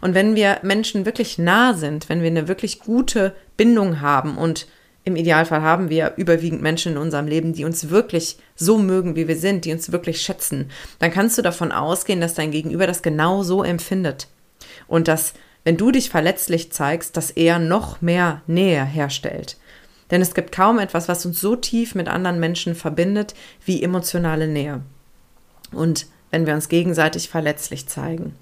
Und 0.00 0.14
wenn 0.14 0.34
wir 0.34 0.58
Menschen 0.62 1.06
wirklich 1.06 1.38
nah 1.38 1.74
sind, 1.74 2.08
wenn 2.08 2.22
wir 2.22 2.30
eine 2.30 2.48
wirklich 2.48 2.80
gute 2.80 3.34
Bindung 3.56 4.00
haben 4.00 4.38
und 4.38 4.66
im 5.04 5.16
Idealfall 5.16 5.62
haben 5.62 5.90
wir 5.90 6.14
überwiegend 6.16 6.62
Menschen 6.62 6.92
in 6.92 6.98
unserem 6.98 7.26
Leben, 7.26 7.52
die 7.52 7.64
uns 7.64 7.90
wirklich 7.90 8.38
so 8.54 8.78
mögen, 8.78 9.16
wie 9.16 9.26
wir 9.26 9.36
sind, 9.36 9.64
die 9.64 9.72
uns 9.72 9.90
wirklich 9.90 10.22
schätzen. 10.22 10.70
Dann 11.00 11.10
kannst 11.10 11.36
du 11.38 11.42
davon 11.42 11.72
ausgehen, 11.72 12.20
dass 12.20 12.34
dein 12.34 12.52
Gegenüber 12.52 12.86
das 12.86 13.02
genau 13.02 13.42
so 13.42 13.64
empfindet. 13.64 14.28
Und 14.86 15.08
dass, 15.08 15.34
wenn 15.64 15.76
du 15.76 15.90
dich 15.90 16.08
verletzlich 16.08 16.72
zeigst, 16.72 17.16
dass 17.16 17.32
er 17.32 17.58
noch 17.58 18.00
mehr 18.00 18.42
Nähe 18.46 18.84
herstellt. 18.84 19.56
Denn 20.12 20.22
es 20.22 20.34
gibt 20.34 20.52
kaum 20.52 20.78
etwas, 20.78 21.08
was 21.08 21.26
uns 21.26 21.40
so 21.40 21.56
tief 21.56 21.94
mit 21.94 22.06
anderen 22.06 22.38
Menschen 22.38 22.74
verbindet 22.76 23.34
wie 23.64 23.82
emotionale 23.82 24.46
Nähe. 24.46 24.82
Und 25.72 26.06
wenn 26.30 26.46
wir 26.46 26.54
uns 26.54 26.68
gegenseitig 26.68 27.28
verletzlich 27.28 27.88
zeigen. 27.88 28.36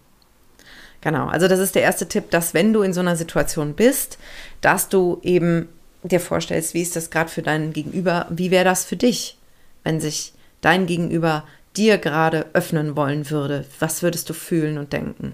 Genau, 1.00 1.26
also 1.26 1.48
das 1.48 1.58
ist 1.58 1.74
der 1.74 1.82
erste 1.82 2.06
Tipp, 2.06 2.30
dass 2.30 2.52
wenn 2.52 2.74
du 2.74 2.82
in 2.82 2.92
so 2.92 3.00
einer 3.00 3.16
Situation 3.16 3.74
bist, 3.74 4.18
dass 4.60 4.88
du 4.88 5.20
eben 5.22 5.68
dir 6.02 6.20
vorstellst, 6.20 6.74
wie 6.74 6.82
ist 6.82 6.96
das 6.96 7.10
gerade 7.10 7.30
für 7.30 7.42
deinen 7.42 7.72
Gegenüber, 7.72 8.26
wie 8.30 8.50
wäre 8.50 8.64
das 8.64 8.84
für 8.84 8.96
dich, 8.96 9.36
wenn 9.84 10.00
sich 10.00 10.32
dein 10.60 10.86
Gegenüber 10.86 11.44
dir 11.76 11.98
gerade 11.98 12.46
öffnen 12.52 12.96
wollen 12.96 13.30
würde. 13.30 13.64
Was 13.78 14.02
würdest 14.02 14.28
du 14.28 14.34
fühlen 14.34 14.78
und 14.78 14.92
denken? 14.92 15.32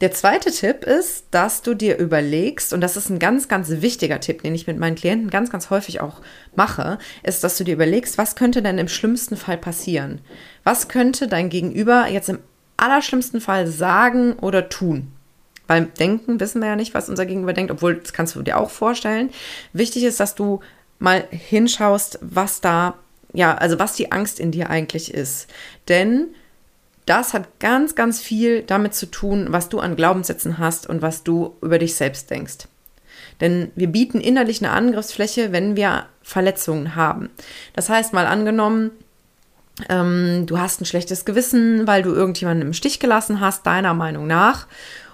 Der 0.00 0.12
zweite 0.12 0.50
Tipp 0.50 0.84
ist, 0.84 1.26
dass 1.30 1.60
du 1.60 1.74
dir 1.74 1.98
überlegst, 1.98 2.72
und 2.72 2.80
das 2.80 2.96
ist 2.96 3.10
ein 3.10 3.18
ganz, 3.18 3.48
ganz 3.48 3.68
wichtiger 3.68 4.18
Tipp, 4.18 4.42
den 4.42 4.54
ich 4.54 4.66
mit 4.66 4.78
meinen 4.78 4.96
Klienten 4.96 5.28
ganz, 5.28 5.50
ganz 5.50 5.68
häufig 5.68 6.00
auch 6.00 6.22
mache, 6.56 6.98
ist, 7.22 7.44
dass 7.44 7.58
du 7.58 7.64
dir 7.64 7.74
überlegst, 7.74 8.16
was 8.16 8.34
könnte 8.34 8.62
denn 8.62 8.78
im 8.78 8.88
schlimmsten 8.88 9.36
Fall 9.36 9.58
passieren? 9.58 10.22
Was 10.64 10.88
könnte 10.88 11.28
dein 11.28 11.50
Gegenüber 11.50 12.06
jetzt 12.08 12.30
im 12.30 12.38
allerschlimmsten 12.78 13.42
Fall 13.42 13.66
sagen 13.66 14.34
oder 14.34 14.70
tun? 14.70 15.12
Beim 15.70 15.94
Denken 15.94 16.40
wissen 16.40 16.60
wir 16.60 16.66
ja 16.66 16.74
nicht, 16.74 16.94
was 16.94 17.08
unser 17.08 17.26
Gegenüber 17.26 17.52
denkt, 17.52 17.70
obwohl 17.70 17.94
das 17.94 18.12
kannst 18.12 18.34
du 18.34 18.42
dir 18.42 18.58
auch 18.58 18.70
vorstellen. 18.70 19.30
Wichtig 19.72 20.02
ist, 20.02 20.18
dass 20.18 20.34
du 20.34 20.58
mal 20.98 21.28
hinschaust, 21.30 22.18
was 22.22 22.60
da, 22.60 22.94
ja, 23.32 23.54
also 23.54 23.78
was 23.78 23.92
die 23.92 24.10
Angst 24.10 24.40
in 24.40 24.50
dir 24.50 24.68
eigentlich 24.68 25.14
ist. 25.14 25.48
Denn 25.86 26.34
das 27.06 27.34
hat 27.34 27.60
ganz, 27.60 27.94
ganz 27.94 28.20
viel 28.20 28.62
damit 28.62 28.96
zu 28.96 29.06
tun, 29.06 29.46
was 29.50 29.68
du 29.68 29.78
an 29.78 29.94
Glaubenssätzen 29.94 30.58
hast 30.58 30.88
und 30.88 31.02
was 31.02 31.22
du 31.22 31.54
über 31.62 31.78
dich 31.78 31.94
selbst 31.94 32.32
denkst. 32.32 32.66
Denn 33.40 33.70
wir 33.76 33.86
bieten 33.86 34.20
innerlich 34.20 34.60
eine 34.60 34.72
Angriffsfläche, 34.72 35.52
wenn 35.52 35.76
wir 35.76 36.06
Verletzungen 36.20 36.96
haben. 36.96 37.30
Das 37.74 37.88
heißt, 37.88 38.12
mal 38.12 38.26
angenommen, 38.26 38.90
ähm, 39.88 40.46
du 40.46 40.58
hast 40.58 40.80
ein 40.80 40.86
schlechtes 40.86 41.24
Gewissen, 41.24 41.86
weil 41.86 42.02
du 42.02 42.10
irgendjemanden 42.12 42.66
im 42.66 42.72
Stich 42.72 42.98
gelassen 42.98 43.38
hast, 43.38 43.64
deiner 43.66 43.94
Meinung 43.94 44.26
nach, 44.26 44.66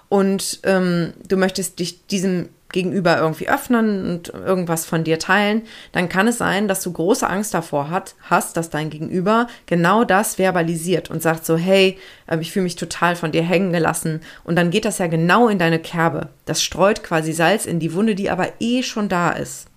und 0.09 0.61
ähm, 0.65 1.13
du 1.29 1.37
möchtest 1.37 1.79
dich 1.79 2.07
diesem 2.07 2.49
gegenüber 2.73 3.19
irgendwie 3.19 3.49
öffnen 3.49 4.11
und 4.11 4.29
irgendwas 4.29 4.85
von 4.85 5.05
dir 5.05 5.19
teilen, 5.19 5.63
dann 5.93 6.09
kann 6.09 6.29
es 6.29 6.39
sein, 6.39 6.69
dass 6.69 6.83
du 6.83 6.93
große 6.93 7.29
Angst 7.29 7.55
davor 7.55 7.91
hat, 7.91 8.15
hast, 8.23 8.57
dass 8.57 8.71
dein 8.71 8.91
Gegenüber 8.91 9.47
genau 9.67 10.05
das 10.05 10.35
verbalisiert 10.35 11.11
und 11.11 11.23
sagt 11.23 11.47
so, 11.47 11.57
hey, 11.57 11.99
ähm, 12.29 12.41
ich 12.41 12.53
fühle 12.53 12.65
mich 12.65 12.77
total 12.77 13.17
von 13.17 13.33
dir 13.33 13.43
hängen 13.43 13.73
gelassen. 13.73 14.21
Und 14.45 14.57
dann 14.57 14.71
geht 14.71 14.85
das 14.85 14.99
ja 14.99 15.07
genau 15.07 15.49
in 15.49 15.59
deine 15.59 15.79
Kerbe. 15.79 16.29
Das 16.45 16.63
streut 16.63 17.03
quasi 17.03 17.33
Salz 17.33 17.67
in 17.67 17.81
die 17.81 17.95
Wunde, 17.95 18.15
die 18.15 18.31
aber 18.31 18.49
eh 18.61 18.83
schon 18.83 19.09
da 19.09 19.31
ist. 19.31 19.69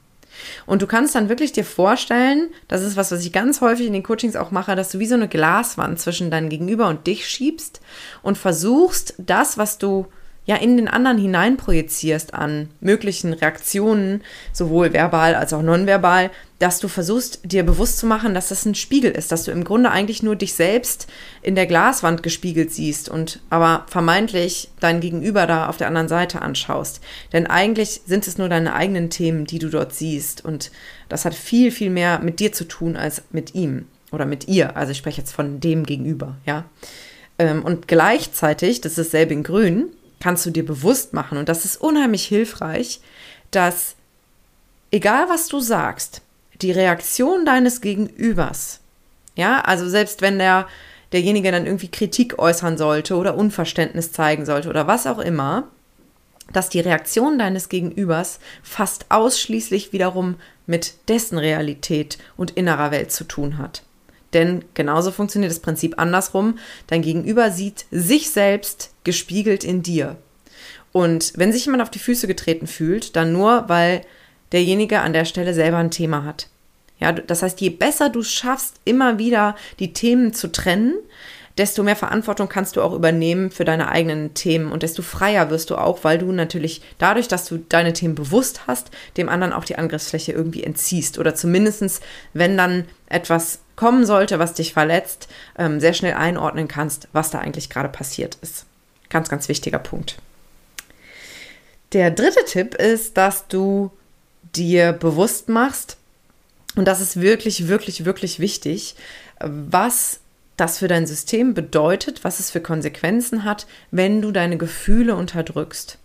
Und 0.65 0.81
du 0.81 0.87
kannst 0.87 1.15
dann 1.15 1.29
wirklich 1.29 1.51
dir 1.51 1.65
vorstellen, 1.65 2.49
das 2.67 2.81
ist 2.81 2.95
was, 2.97 3.11
was 3.11 3.25
ich 3.25 3.33
ganz 3.33 3.61
häufig 3.61 3.87
in 3.87 3.93
den 3.93 4.03
Coachings 4.03 4.35
auch 4.35 4.51
mache, 4.51 4.75
dass 4.75 4.89
du 4.89 4.99
wie 4.99 5.05
so 5.05 5.15
eine 5.15 5.27
Glaswand 5.27 5.99
zwischen 5.99 6.31
deinem 6.31 6.49
Gegenüber 6.49 6.87
und 6.87 7.07
dich 7.07 7.27
schiebst 7.27 7.81
und 8.21 8.37
versuchst, 8.37 9.15
das, 9.17 9.57
was 9.57 9.77
du 9.77 10.07
ja 10.49 10.55
in 10.55 10.77
den 10.77 10.87
anderen 10.87 11.19
hineinprojizierst 11.19 12.33
an 12.33 12.71
möglichen 12.79 13.33
Reaktionen, 13.33 14.23
sowohl 14.51 14.91
verbal 14.93 15.35
als 15.35 15.53
auch 15.53 15.61
nonverbal, 15.61 16.31
dass 16.57 16.79
du 16.79 16.87
versuchst, 16.87 17.41
dir 17.43 17.61
bewusst 17.61 17.99
zu 17.99 18.07
machen, 18.07 18.33
dass 18.33 18.49
das 18.49 18.65
ein 18.65 18.73
Spiegel 18.73 19.11
ist, 19.11 19.31
dass 19.31 19.43
du 19.43 19.51
im 19.51 19.63
Grunde 19.63 19.91
eigentlich 19.91 20.23
nur 20.23 20.35
dich 20.35 20.55
selbst 20.55 21.05
in 21.43 21.53
der 21.53 21.67
Glaswand 21.67 22.23
gespiegelt 22.23 22.73
siehst 22.73 23.09
und 23.09 23.41
aber 23.51 23.85
vermeintlich 23.89 24.71
dein 24.79 25.01
Gegenüber 25.01 25.45
da 25.45 25.69
auf 25.69 25.77
der 25.77 25.85
anderen 25.85 26.07
Seite 26.07 26.41
anschaust. 26.41 26.99
Denn 27.31 27.45
eigentlich 27.45 28.01
sind 28.07 28.25
es 28.25 28.39
nur 28.39 28.49
deine 28.49 28.73
eigenen 28.73 29.11
Themen, 29.11 29.45
die 29.45 29.59
du 29.59 29.69
dort 29.69 29.93
siehst 29.93 30.43
und 30.43 30.71
das 31.09 31.25
hat 31.25 31.35
viel, 31.35 31.69
viel 31.69 31.91
mehr 31.91 32.21
mit 32.21 32.39
dir 32.39 32.51
zu 32.53 32.63
tun 32.63 32.97
als 32.97 33.21
mit 33.29 33.53
ihm 33.53 33.85
oder 34.11 34.25
mit 34.25 34.47
ihr. 34.47 34.75
Also 34.75 34.93
ich 34.93 34.97
spreche 34.97 35.21
jetzt 35.21 35.31
von 35.31 35.59
dem 35.59 35.85
Gegenüber, 35.85 36.37
ja. 36.47 36.65
Ähm, 37.37 37.63
und 37.63 37.87
gleichzeitig, 37.87 38.81
das 38.81 38.97
ist 38.97 39.11
selbe 39.11 39.33
in 39.33 39.43
grün, 39.43 39.91
kannst 40.19 40.45
du 40.45 40.51
dir 40.51 40.65
bewusst 40.65 41.13
machen, 41.13 41.37
und 41.37 41.49
das 41.49 41.65
ist 41.65 41.77
unheimlich 41.77 42.25
hilfreich, 42.25 43.01
dass 43.51 43.95
egal 44.91 45.29
was 45.29 45.47
du 45.47 45.59
sagst, 45.59 46.21
die 46.61 46.71
Reaktion 46.71 47.45
deines 47.45 47.81
Gegenübers, 47.81 48.79
ja, 49.35 49.61
also 49.61 49.87
selbst 49.87 50.21
wenn 50.21 50.37
der, 50.39 50.67
derjenige 51.11 51.51
dann 51.51 51.65
irgendwie 51.65 51.89
Kritik 51.89 52.37
äußern 52.39 52.77
sollte 52.77 53.15
oder 53.15 53.35
Unverständnis 53.35 54.11
zeigen 54.11 54.45
sollte 54.45 54.69
oder 54.69 54.87
was 54.87 55.07
auch 55.07 55.19
immer, 55.19 55.69
dass 56.51 56.69
die 56.69 56.79
Reaktion 56.79 57.39
deines 57.39 57.69
Gegenübers 57.69 58.39
fast 58.63 59.05
ausschließlich 59.09 59.93
wiederum 59.93 60.35
mit 60.65 60.95
dessen 61.07 61.37
Realität 61.37 62.17
und 62.37 62.51
innerer 62.51 62.91
Welt 62.91 63.11
zu 63.11 63.23
tun 63.23 63.57
hat. 63.57 63.83
Denn 64.33 64.65
genauso 64.73 65.11
funktioniert 65.11 65.51
das 65.51 65.59
Prinzip 65.59 65.99
andersrum. 65.99 66.59
Dein 66.87 67.01
Gegenüber 67.01 67.51
sieht 67.51 67.85
sich 67.91 68.29
selbst 68.29 68.91
gespiegelt 69.03 69.63
in 69.63 69.81
dir. 69.81 70.17
Und 70.91 71.33
wenn 71.35 71.51
sich 71.51 71.65
jemand 71.65 71.83
auf 71.83 71.91
die 71.91 71.99
Füße 71.99 72.27
getreten 72.27 72.67
fühlt, 72.67 73.15
dann 73.15 73.31
nur, 73.31 73.65
weil 73.67 74.01
derjenige 74.51 75.01
an 75.01 75.13
der 75.13 75.25
Stelle 75.25 75.53
selber 75.53 75.77
ein 75.77 75.91
Thema 75.91 76.23
hat. 76.23 76.47
Ja, 76.99 77.11
das 77.11 77.43
heißt, 77.43 77.61
je 77.61 77.69
besser 77.69 78.09
du 78.09 78.23
schaffst, 78.23 78.75
immer 78.83 79.17
wieder 79.17 79.55
die 79.79 79.93
Themen 79.93 80.33
zu 80.33 80.51
trennen, 80.51 80.95
desto 81.57 81.83
mehr 81.83 81.95
Verantwortung 81.95 82.47
kannst 82.47 82.75
du 82.75 82.81
auch 82.81 82.93
übernehmen 82.93 83.51
für 83.51 83.65
deine 83.65 83.89
eigenen 83.89 84.33
Themen 84.33 84.71
und 84.71 84.81
desto 84.81 85.01
freier 85.01 85.49
wirst 85.49 85.69
du 85.69 85.75
auch, 85.75 86.03
weil 86.03 86.17
du 86.17 86.31
natürlich 86.31 86.81
dadurch, 86.97 87.27
dass 87.27 87.45
du 87.45 87.57
deine 87.57 87.93
Themen 87.93 88.15
bewusst 88.15 88.67
hast, 88.67 88.91
dem 89.17 89.29
anderen 89.29 89.53
auch 89.53 89.65
die 89.65 89.77
Angriffsfläche 89.77 90.31
irgendwie 90.31 90.63
entziehst 90.63 91.19
oder 91.19 91.35
zumindestens, 91.35 91.99
wenn 92.33 92.57
dann 92.57 92.85
etwas 93.07 93.59
kommen 93.79 94.05
sollte, 94.05 94.39
was 94.39 94.55
dich 94.55 94.73
verletzt, 94.73 95.29
ähm, 95.57 95.79
sehr 95.79 95.93
schnell 95.93 96.15
einordnen 96.15 96.67
kannst, 96.67 97.07
was 97.13 97.29
da 97.29 97.39
eigentlich 97.39 97.69
gerade 97.69 97.87
passiert 97.87 98.37
ist. 98.41 98.65
Ganz, 99.07 99.29
ganz 99.29 99.47
wichtiger 99.47 99.79
Punkt. 99.79 100.17
Der 101.93 102.11
dritte 102.11 102.43
Tipp 102.45 102.75
ist, 102.75 103.15
dass 103.15 103.47
du 103.47 103.89
dir 104.53 104.91
bewusst 104.91 105.47
machst, 105.47 105.95
und 106.75 106.89
das 106.89 106.99
ist 106.99 107.21
wirklich, 107.21 107.69
wirklich, 107.69 108.03
wirklich 108.03 108.41
wichtig, 108.41 108.95
was 109.39 110.19
das 110.57 110.79
für 110.79 110.89
dein 110.89 111.07
System 111.07 111.53
bedeutet, 111.53 112.25
was 112.25 112.41
es 112.41 112.51
für 112.51 112.59
Konsequenzen 112.59 113.45
hat, 113.45 113.65
wenn 113.91 114.21
du 114.21 114.33
deine 114.33 114.57
Gefühle 114.57 115.15
unterdrückst. 115.15 115.97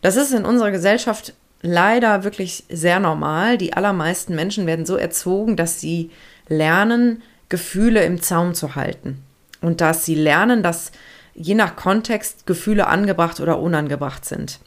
Das 0.00 0.16
ist 0.16 0.32
in 0.32 0.46
unserer 0.46 0.70
Gesellschaft 0.70 1.34
leider 1.60 2.24
wirklich 2.24 2.64
sehr 2.70 2.98
normal. 2.98 3.58
Die 3.58 3.74
allermeisten 3.74 4.34
Menschen 4.34 4.66
werden 4.66 4.86
so 4.86 4.96
erzogen, 4.96 5.56
dass 5.56 5.78
sie 5.78 6.10
lernen, 6.48 7.22
Gefühle 7.48 8.04
im 8.04 8.20
Zaum 8.22 8.54
zu 8.54 8.74
halten. 8.74 9.22
Und 9.60 9.80
dass 9.80 10.04
sie 10.04 10.14
lernen, 10.14 10.62
dass 10.62 10.92
je 11.34 11.54
nach 11.54 11.76
Kontext 11.76 12.46
Gefühle 12.46 12.86
angebracht 12.86 13.40
oder 13.40 13.58
unangebracht 13.58 14.24
sind. 14.24 14.60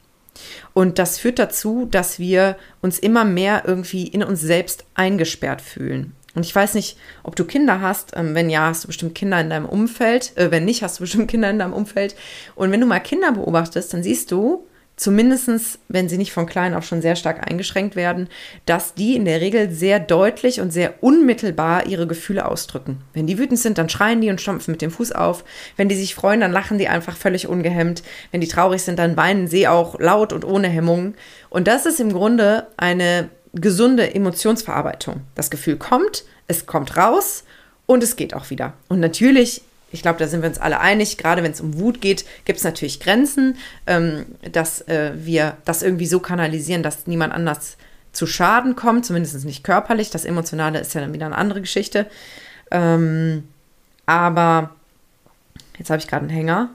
Und 0.73 0.99
das 0.99 1.17
führt 1.17 1.39
dazu, 1.39 1.87
dass 1.89 2.19
wir 2.19 2.57
uns 2.81 2.99
immer 2.99 3.23
mehr 3.23 3.63
irgendwie 3.65 4.07
in 4.07 4.23
uns 4.23 4.41
selbst 4.41 4.85
eingesperrt 4.93 5.61
fühlen. 5.61 6.13
Und 6.35 6.45
ich 6.45 6.53
weiß 6.53 6.73
nicht, 6.73 6.97
ob 7.23 7.35
du 7.35 7.45
Kinder 7.45 7.79
hast. 7.79 8.11
Ähm, 8.15 8.35
wenn 8.35 8.49
ja, 8.49 8.67
hast 8.67 8.83
du 8.83 8.87
bestimmt 8.87 9.15
Kinder 9.15 9.39
in 9.39 9.49
deinem 9.49 9.65
Umfeld. 9.65 10.35
Äh, 10.35 10.51
wenn 10.51 10.65
nicht, 10.65 10.83
hast 10.83 10.99
du 10.99 11.03
bestimmt 11.03 11.29
Kinder 11.29 11.49
in 11.49 11.59
deinem 11.59 11.73
Umfeld. 11.73 12.15
Und 12.55 12.71
wenn 12.71 12.81
du 12.81 12.85
mal 12.85 12.99
Kinder 12.99 13.31
beobachtest, 13.31 13.93
dann 13.93 14.03
siehst 14.03 14.31
du, 14.31 14.67
zumindestens, 14.95 15.79
wenn 15.89 16.07
sie 16.07 16.17
nicht 16.17 16.31
von 16.31 16.45
klein 16.45 16.73
auf 16.73 16.85
schon 16.85 17.01
sehr 17.01 17.15
stark 17.15 17.49
eingeschränkt 17.49 17.95
werden, 17.95 18.29
dass 18.65 18.93
die 18.93 19.15
in 19.15 19.25
der 19.25 19.41
Regel 19.41 19.71
sehr 19.71 19.99
deutlich 19.99 20.61
und 20.61 20.71
sehr 20.71 21.03
unmittelbar 21.03 21.87
ihre 21.87 22.07
Gefühle 22.07 22.45
ausdrücken. 22.45 23.01
Wenn 23.13 23.27
die 23.27 23.37
wütend 23.37 23.59
sind, 23.59 23.77
dann 23.77 23.89
schreien 23.89 24.21
die 24.21 24.29
und 24.29 24.39
stampfen 24.39 24.71
mit 24.71 24.81
dem 24.81 24.91
Fuß 24.91 25.11
auf. 25.11 25.43
Wenn 25.75 25.89
die 25.89 25.95
sich 25.95 26.15
freuen, 26.15 26.41
dann 26.41 26.51
lachen 26.51 26.77
die 26.77 26.87
einfach 26.87 27.17
völlig 27.17 27.47
ungehemmt. 27.47 28.03
Wenn 28.31 28.41
die 28.41 28.47
traurig 28.47 28.81
sind, 28.81 28.99
dann 28.99 29.17
weinen 29.17 29.47
sie 29.47 29.67
auch 29.67 29.99
laut 29.99 30.31
und 30.31 30.45
ohne 30.45 30.67
Hemmungen. 30.67 31.15
Und 31.49 31.67
das 31.67 31.85
ist 31.85 31.99
im 31.99 32.13
Grunde 32.13 32.67
eine 32.77 33.29
gesunde 33.53 34.13
Emotionsverarbeitung. 34.13 35.21
Das 35.35 35.49
Gefühl 35.49 35.77
kommt, 35.77 36.23
es 36.47 36.65
kommt 36.65 36.97
raus 36.97 37.43
und 37.85 38.03
es 38.03 38.15
geht 38.15 38.33
auch 38.33 38.49
wieder. 38.49 38.73
Und 38.87 38.99
natürlich 38.99 39.61
ich 39.95 40.03
glaube, 40.03 40.19
da 40.19 40.27
sind 40.27 40.41
wir 40.41 40.49
uns 40.49 40.59
alle 40.59 40.79
einig, 40.79 41.17
gerade 41.17 41.41
wenn 41.41 41.51
es 41.51 41.61
um 41.61 41.79
Wut 41.79 42.01
geht, 42.01 42.25
gibt 42.45 42.57
es 42.57 42.63
natürlich 42.63 42.99
Grenzen, 42.99 43.57
ähm, 43.87 44.25
dass 44.51 44.81
äh, 44.87 45.13
wir 45.15 45.57
das 45.65 45.81
irgendwie 45.81 46.05
so 46.05 46.19
kanalisieren, 46.19 46.83
dass 46.83 47.07
niemand 47.07 47.33
anders 47.33 47.77
zu 48.11 48.27
Schaden 48.27 48.75
kommt, 48.75 49.05
zumindest 49.05 49.43
nicht 49.45 49.63
körperlich. 49.63 50.09
Das 50.09 50.25
Emotionale 50.25 50.79
ist 50.79 50.93
ja 50.93 51.01
dann 51.01 51.13
wieder 51.13 51.25
eine 51.25 51.37
andere 51.37 51.61
Geschichte. 51.61 52.05
Ähm, 52.71 53.47
aber 54.05 54.75
jetzt 55.77 55.89
habe 55.89 55.99
ich 55.99 56.07
gerade 56.07 56.23
einen 56.23 56.35
Hänger. 56.35 56.69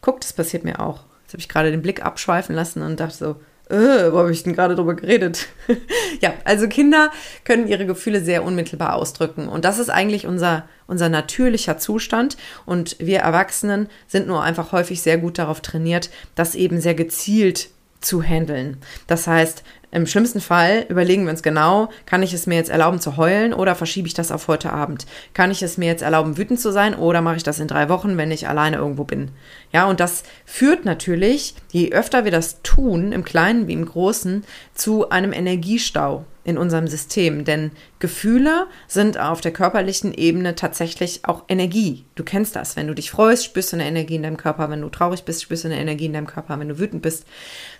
Guck, 0.00 0.20
das 0.20 0.32
passiert 0.32 0.64
mir 0.64 0.80
auch. 0.80 1.04
Jetzt 1.24 1.34
habe 1.34 1.40
ich 1.40 1.48
gerade 1.48 1.70
den 1.70 1.82
Blick 1.82 2.04
abschweifen 2.04 2.54
lassen 2.54 2.82
und 2.82 3.00
dachte 3.00 3.16
so, 3.16 3.36
äh, 3.70 4.12
wo 4.12 4.18
habe 4.18 4.32
ich 4.32 4.42
denn 4.42 4.54
gerade 4.54 4.74
drüber 4.74 4.94
geredet? 4.94 5.46
ja, 6.20 6.34
also 6.44 6.68
Kinder 6.68 7.10
können 7.44 7.68
ihre 7.68 7.86
Gefühle 7.86 8.20
sehr 8.20 8.44
unmittelbar 8.44 8.94
ausdrücken. 8.94 9.48
Und 9.48 9.64
das 9.64 9.78
ist 9.78 9.90
eigentlich 9.90 10.26
unser, 10.26 10.68
unser 10.86 11.08
natürlicher 11.08 11.78
Zustand. 11.78 12.36
Und 12.66 12.96
wir 12.98 13.20
Erwachsenen 13.20 13.88
sind 14.06 14.26
nur 14.26 14.42
einfach 14.42 14.72
häufig 14.72 15.02
sehr 15.02 15.18
gut 15.18 15.38
darauf 15.38 15.60
trainiert, 15.60 16.10
das 16.34 16.54
eben 16.54 16.80
sehr 16.80 16.94
gezielt 16.94 17.70
zu 18.00 18.22
handeln. 18.22 18.78
Das 19.06 19.26
heißt, 19.26 19.62
im 19.92 20.06
schlimmsten 20.06 20.40
Fall 20.40 20.86
überlegen 20.88 21.24
wir 21.24 21.30
uns 21.30 21.42
genau, 21.42 21.88
kann 22.06 22.22
ich 22.22 22.32
es 22.32 22.46
mir 22.46 22.54
jetzt 22.54 22.70
erlauben 22.70 23.00
zu 23.00 23.16
heulen 23.16 23.52
oder 23.52 23.74
verschiebe 23.74 24.06
ich 24.06 24.14
das 24.14 24.30
auf 24.30 24.46
heute 24.46 24.72
Abend? 24.72 25.06
Kann 25.34 25.50
ich 25.50 25.62
es 25.62 25.78
mir 25.78 25.86
jetzt 25.86 26.02
erlauben, 26.02 26.36
wütend 26.36 26.60
zu 26.60 26.70
sein 26.70 26.94
oder 26.94 27.22
mache 27.22 27.36
ich 27.36 27.42
das 27.42 27.58
in 27.58 27.68
drei 27.68 27.88
Wochen, 27.88 28.16
wenn 28.16 28.30
ich 28.30 28.48
alleine 28.48 28.76
irgendwo 28.76 29.04
bin? 29.04 29.30
Ja, 29.72 29.88
und 29.88 29.98
das 29.98 30.22
führt 30.44 30.84
natürlich, 30.84 31.54
je 31.72 31.92
öfter 31.92 32.24
wir 32.24 32.30
das 32.30 32.62
tun, 32.62 33.12
im 33.12 33.24
Kleinen 33.24 33.66
wie 33.66 33.72
im 33.72 33.84
Großen, 33.84 34.44
zu 34.74 35.10
einem 35.10 35.32
Energiestau 35.32 36.24
in 36.50 36.58
unserem 36.58 36.86
System. 36.88 37.44
Denn 37.44 37.70
Gefühle 37.98 38.66
sind 38.86 39.18
auf 39.18 39.40
der 39.40 39.52
körperlichen 39.52 40.12
Ebene 40.12 40.54
tatsächlich 40.54 41.24
auch 41.24 41.44
Energie. 41.48 42.04
Du 42.16 42.24
kennst 42.24 42.56
das. 42.56 42.76
Wenn 42.76 42.88
du 42.88 42.94
dich 42.94 43.10
freust, 43.10 43.44
spürst 43.44 43.72
du 43.72 43.76
eine 43.76 43.86
Energie 43.86 44.16
in 44.16 44.22
deinem 44.22 44.36
Körper. 44.36 44.68
Wenn 44.68 44.82
du 44.82 44.88
traurig 44.90 45.22
bist, 45.24 45.42
spürst 45.42 45.64
du 45.64 45.68
eine 45.68 45.80
Energie 45.80 46.06
in 46.06 46.12
deinem 46.12 46.26
Körper. 46.26 46.58
Wenn 46.58 46.68
du 46.68 46.78
wütend 46.78 47.02
bist. 47.02 47.24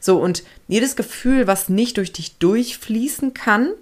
So, 0.00 0.18
und 0.18 0.42
jedes 0.68 0.96
Gefühl, 0.96 1.46
was 1.46 1.68
nicht 1.68 1.98
durch 1.98 2.12
dich 2.12 2.38
durchfließen 2.38 3.34
kann, 3.34 3.72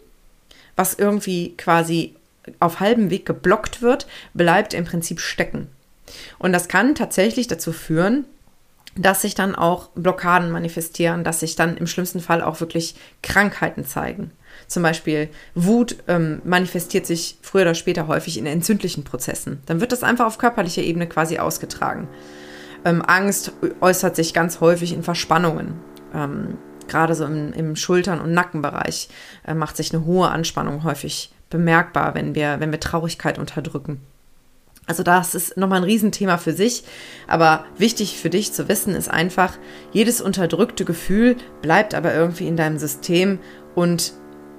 was 0.74 0.94
irgendwie 0.94 1.54
quasi 1.56 2.14
auf 2.60 2.80
halbem 2.80 3.10
Weg 3.10 3.26
geblockt 3.26 3.82
wird, 3.82 4.06
bleibt 4.34 4.74
im 4.74 4.84
Prinzip 4.84 5.20
stecken. 5.20 5.68
Und 6.38 6.52
das 6.52 6.68
kann 6.68 6.94
tatsächlich 6.94 7.46
dazu 7.46 7.72
führen, 7.72 8.24
dass 8.98 9.22
sich 9.22 9.34
dann 9.34 9.54
auch 9.54 9.90
Blockaden 9.94 10.50
manifestieren, 10.50 11.24
dass 11.24 11.40
sich 11.40 11.56
dann 11.56 11.76
im 11.76 11.86
schlimmsten 11.86 12.20
Fall 12.20 12.42
auch 12.42 12.60
wirklich 12.60 12.96
Krankheiten 13.22 13.84
zeigen. 13.84 14.32
Zum 14.68 14.82
Beispiel 14.82 15.30
Wut 15.54 15.96
ähm, 16.06 16.42
manifestiert 16.44 17.06
sich 17.06 17.38
früher 17.40 17.62
oder 17.62 17.74
später 17.74 18.06
häufig 18.06 18.38
in 18.38 18.46
entzündlichen 18.46 19.02
Prozessen. 19.02 19.60
Dann 19.66 19.80
wird 19.80 19.92
das 19.92 20.02
einfach 20.02 20.26
auf 20.26 20.38
körperlicher 20.38 20.82
Ebene 20.82 21.08
quasi 21.08 21.38
ausgetragen. 21.38 22.06
Ähm, 22.84 23.02
Angst 23.02 23.52
äußert 23.80 24.14
sich 24.14 24.34
ganz 24.34 24.60
häufig 24.60 24.92
in 24.92 25.02
Verspannungen. 25.02 25.74
Ähm, 26.14 26.58
Gerade 26.86 27.14
so 27.14 27.24
im, 27.24 27.52
im, 27.52 27.76
Schultern- 27.76 28.20
und 28.20 28.32
Nackenbereich 28.32 29.08
äh, 29.46 29.54
macht 29.54 29.76
sich 29.76 29.92
eine 29.92 30.04
hohe 30.04 30.28
Anspannung 30.28 30.84
häufig 30.84 31.32
bemerkbar, 31.50 32.14
wenn 32.14 32.34
wir, 32.34 32.60
wenn 32.60 32.70
wir 32.70 32.80
Traurigkeit 32.80 33.38
unterdrücken. 33.38 34.00
Also 34.86 35.02
das 35.02 35.34
ist 35.34 35.58
nochmal 35.58 35.80
ein 35.80 35.84
Riesenthema 35.84 36.38
für 36.38 36.52
sich. 36.52 36.84
Aber 37.26 37.66
wichtig 37.76 38.18
für 38.18 38.30
dich 38.30 38.52
zu 38.52 38.68
wissen 38.68 38.94
ist 38.94 39.10
einfach, 39.10 39.58
jedes 39.92 40.20
unterdrückte 40.20 40.84
Gefühl 40.84 41.36
bleibt 41.60 41.94
aber 41.94 42.14
irgendwie 42.14 42.48
in 42.48 42.56
deinem 42.56 42.78
System 42.78 43.38
und 43.74 44.14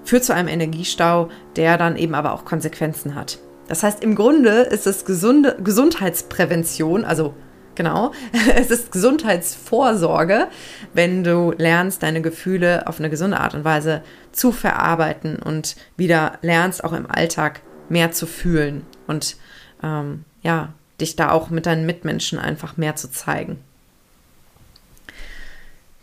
führt 0.10 0.26
zu 0.26 0.34
einem 0.34 0.48
Energiestau, 0.48 1.30
der 1.56 1.78
dann 1.78 1.96
eben 1.96 2.16
aber 2.16 2.34
auch 2.34 2.44
Konsequenzen 2.44 3.14
hat. 3.14 3.38
Das 3.68 3.84
heißt, 3.84 4.04
im 4.04 4.16
Grunde 4.16 4.62
ist 4.62 4.88
es 4.88 5.06
gesunde 5.06 5.56
Gesundheitsprävention, 5.64 7.06
also 7.06 7.36
genau, 7.76 8.12
es 8.56 8.72
ist 8.72 8.92
Gesundheitsvorsorge, 8.92 10.48
wenn 10.96 11.24
du 11.24 11.54
lernst, 11.56 12.02
deine 12.02 12.24
Gefühle 12.24 12.88
auf 12.88 12.98
eine 12.98 13.12
gesunde 13.12 13.40
Art 13.40 13.54
und 13.54 13.64
Weise 13.64 14.02
zu 14.32 14.52
verarbeiten 14.52 15.36
und 15.36 15.76
wieder 15.96 16.40
lernst, 16.42 16.84
auch 16.84 16.94
im 16.94 17.06
Alltag 17.10 17.62
mehr 17.88 18.12
zu 18.12 18.26
fühlen 18.26 18.88
und 19.06 19.38
ähm, 19.84 20.26
ja, 20.42 20.74
dich 21.00 21.18
da 21.18 21.30
auch 21.30 21.52
mit 21.52 21.68
deinen 21.68 21.86
Mitmenschen 21.86 22.40
einfach 22.40 22.78
mehr 22.78 22.96
zu 22.96 23.12
zeigen. 23.12 23.60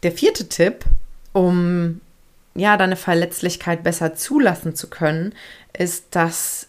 Der 0.05 0.13
vierte 0.13 0.49
Tipp, 0.49 0.85
um 1.33 2.01
ja, 2.59 2.77
deine 2.77 2.97
Verletzlichkeit 2.97 3.83
besser 3.83 4.15
zulassen 4.15 4.75
zu 4.75 4.89
können, 4.89 5.35
ist, 5.77 6.07
dass 6.11 6.69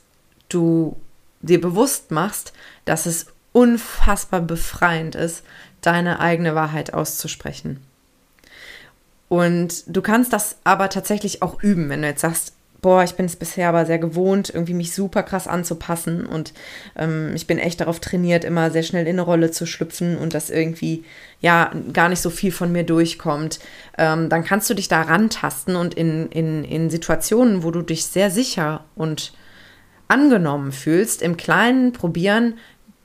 du 0.49 0.97
dir 1.41 1.61
bewusst 1.61 2.11
machst, 2.11 2.53
dass 2.85 3.05
es 3.05 3.27
unfassbar 3.53 4.41
befreiend 4.41 5.15
ist, 5.15 5.43
deine 5.81 6.19
eigene 6.19 6.55
Wahrheit 6.55 6.93
auszusprechen. 6.93 7.79
Und 9.29 9.83
du 9.87 10.01
kannst 10.01 10.33
das 10.33 10.57
aber 10.63 10.89
tatsächlich 10.89 11.41
auch 11.41 11.61
üben, 11.61 11.89
wenn 11.89 12.01
du 12.01 12.07
jetzt 12.07 12.21
sagst, 12.21 12.53
boah, 12.81 13.03
ich 13.03 13.15
bin 13.15 13.25
es 13.25 13.35
bisher 13.35 13.69
aber 13.69 13.85
sehr 13.85 13.99
gewohnt, 13.99 14.51
irgendwie 14.53 14.73
mich 14.73 14.93
super 14.93 15.23
krass 15.23 15.47
anzupassen 15.47 16.25
und 16.25 16.53
ähm, 16.95 17.31
ich 17.35 17.47
bin 17.47 17.57
echt 17.57 17.81
darauf 17.81 17.99
trainiert, 17.99 18.43
immer 18.43 18.71
sehr 18.71 18.83
schnell 18.83 19.07
in 19.07 19.15
eine 19.15 19.23
Rolle 19.23 19.51
zu 19.51 19.65
schlüpfen 19.65 20.17
und 20.17 20.33
dass 20.33 20.49
irgendwie 20.49 21.03
ja 21.41 21.71
gar 21.93 22.09
nicht 22.09 22.21
so 22.21 22.29
viel 22.29 22.51
von 22.51 22.71
mir 22.71 22.83
durchkommt, 22.83 23.59
ähm, 23.97 24.29
dann 24.29 24.43
kannst 24.43 24.69
du 24.69 24.73
dich 24.73 24.87
da 24.87 25.01
rantasten 25.01 25.75
und 25.75 25.95
in, 25.95 26.27
in, 26.27 26.63
in 26.63 26.89
Situationen, 26.89 27.63
wo 27.63 27.71
du 27.71 27.81
dich 27.81 28.05
sehr 28.05 28.29
sicher 28.29 28.83
und 28.95 29.33
angenommen 30.07 30.71
fühlst, 30.71 31.21
im 31.21 31.35
Kleinen 31.35 31.93
probieren, 31.93 32.57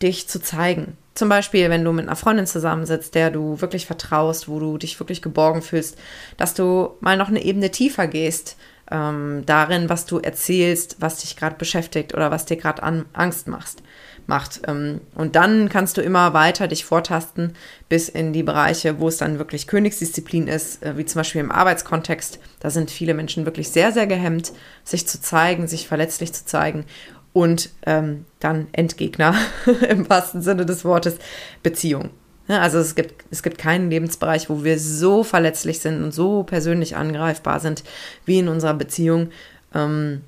dich 0.02 0.28
zu 0.28 0.40
zeigen. 0.40 0.96
Zum 1.14 1.28
Beispiel, 1.28 1.68
wenn 1.68 1.85
du 1.85 1.92
mit 1.92 2.06
einer 2.06 2.16
Freundin 2.16 2.46
zusammensitzt, 2.46 3.14
der 3.14 3.30
du 3.30 3.61
wirklich 3.61 3.87
vertraust, 3.87 4.48
wo 4.48 4.58
du 4.58 4.78
dich 4.78 4.98
wirklich 4.98 5.20
geborgen 5.20 5.61
fühlst, 5.61 5.98
dass 6.38 6.54
du 6.54 6.90
mal 7.00 7.18
noch 7.18 7.28
eine 7.28 7.44
Ebene 7.44 7.70
tiefer 7.70 8.06
gehst 8.06 8.56
ähm, 8.90 9.42
darin, 9.47 9.88
was 9.88 10.07
du 10.07 10.18
erzählst, 10.18 10.97
was 11.01 11.18
dich 11.18 11.37
gerade 11.37 11.57
beschäftigt 11.57 12.14
oder 12.14 12.31
was 12.31 12.45
dir 12.45 12.57
gerade 12.57 12.83
Angst 12.83 13.49
machst, 13.49 13.83
macht. 14.27 14.62
Ähm, 14.66 15.01
und 15.14 15.37
dann 15.37 15.68
kannst 15.68 15.97
du 15.97 16.03
immer 16.03 16.35
weiter 16.35 16.68
dich 16.68 16.85
vortasten 16.85 17.55
bis 17.88 18.09
in 18.09 18.33
die 18.33 18.42
Bereiche, 18.42 18.99
wo 18.99 19.09
es 19.09 19.16
dann 19.16 19.38
wirklich 19.38 19.66
Königsdisziplin 19.66 20.49
ist, 20.49 20.83
äh, 20.83 20.97
wie 20.97 21.05
zum 21.05 21.21
Beispiel 21.21 21.40
im 21.40 21.53
Arbeitskontext. 21.53 22.38
Da 22.61 22.71
sind 22.71 22.90
viele 22.90 23.14
Menschen 23.14 23.47
wirklich 23.47 23.71
sehr, 23.71 23.92
sehr 23.92 24.07
gehemmt, 24.07 24.53
sich 24.85 25.07
zu 25.07 25.21
zeigen, 25.21 25.66
sich 25.66 25.88
verletzlich 25.88 26.33
zu 26.33 26.45
zeigen. 26.45 26.85
Und 27.33 27.71
ähm, 27.87 28.27
dann 28.40 28.66
Endgegner 28.73 29.35
im 29.88 30.09
wahrsten 30.11 30.42
Sinne 30.42 30.66
des 30.66 30.85
Wortes, 30.85 31.16
Beziehung. 31.62 32.11
Ne, 32.48 32.61
also 32.61 32.78
es 32.78 32.94
gibt, 32.94 33.24
es 33.31 33.42
gibt 33.42 33.59
keinen 33.59 33.90
Lebensbereich, 33.90 34.50
wo 34.50 34.64
wir 34.64 34.78
so 34.78 35.22
verletzlich 35.22 35.81
sind 35.81 36.02
und 36.02 36.12
so 36.12 36.42
persönlich 36.42 36.96
angreifbar 36.96 37.61
sind 37.61 37.85
wie 38.24 38.40
in 38.40 38.48
unserer 38.48 38.74
Beziehung. 38.74 39.31
Ähm, 39.74 40.22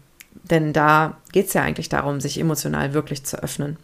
denn 0.50 0.72
da 0.72 1.18
geht 1.33 1.48
es 1.48 1.55
ja 1.55 1.62
eigentlich 1.62 1.88
darum, 1.88 2.20
sich 2.20 2.38
emotional 2.38 2.94
wirklich 2.94 3.24
zu 3.24 3.42
öffnen. 3.42 3.79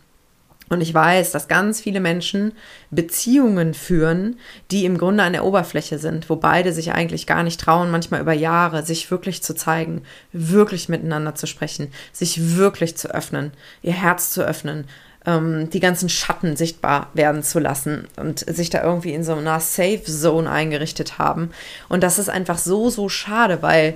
Und 0.70 0.80
ich 0.80 0.94
weiß, 0.94 1.32
dass 1.32 1.48
ganz 1.48 1.80
viele 1.80 1.98
Menschen 1.98 2.52
Beziehungen 2.92 3.74
führen, 3.74 4.38
die 4.70 4.84
im 4.84 4.98
Grunde 4.98 5.24
an 5.24 5.32
der 5.32 5.44
Oberfläche 5.44 5.98
sind, 5.98 6.30
wo 6.30 6.36
beide 6.36 6.72
sich 6.72 6.92
eigentlich 6.92 7.26
gar 7.26 7.42
nicht 7.42 7.60
trauen, 7.60 7.90
manchmal 7.90 8.20
über 8.20 8.32
Jahre, 8.32 8.84
sich 8.84 9.10
wirklich 9.10 9.42
zu 9.42 9.54
zeigen, 9.56 10.02
wirklich 10.32 10.88
miteinander 10.88 11.34
zu 11.34 11.48
sprechen, 11.48 11.88
sich 12.12 12.56
wirklich 12.56 12.96
zu 12.96 13.12
öffnen, 13.12 13.50
ihr 13.82 13.94
Herz 13.94 14.30
zu 14.30 14.42
öffnen, 14.42 14.84
ähm, 15.26 15.70
die 15.70 15.80
ganzen 15.80 16.08
Schatten 16.08 16.56
sichtbar 16.56 17.10
werden 17.14 17.42
zu 17.42 17.58
lassen 17.58 18.08
und 18.16 18.40
sich 18.40 18.70
da 18.70 18.82
irgendwie 18.82 19.12
in 19.12 19.24
so 19.24 19.34
einer 19.34 19.60
Safe 19.60 20.02
Zone 20.02 20.50
eingerichtet 20.50 21.18
haben. 21.18 21.50
Und 21.88 22.02
das 22.02 22.18
ist 22.18 22.30
einfach 22.30 22.58
so, 22.58 22.90
so 22.90 23.08
schade, 23.08 23.62
weil 23.62 23.94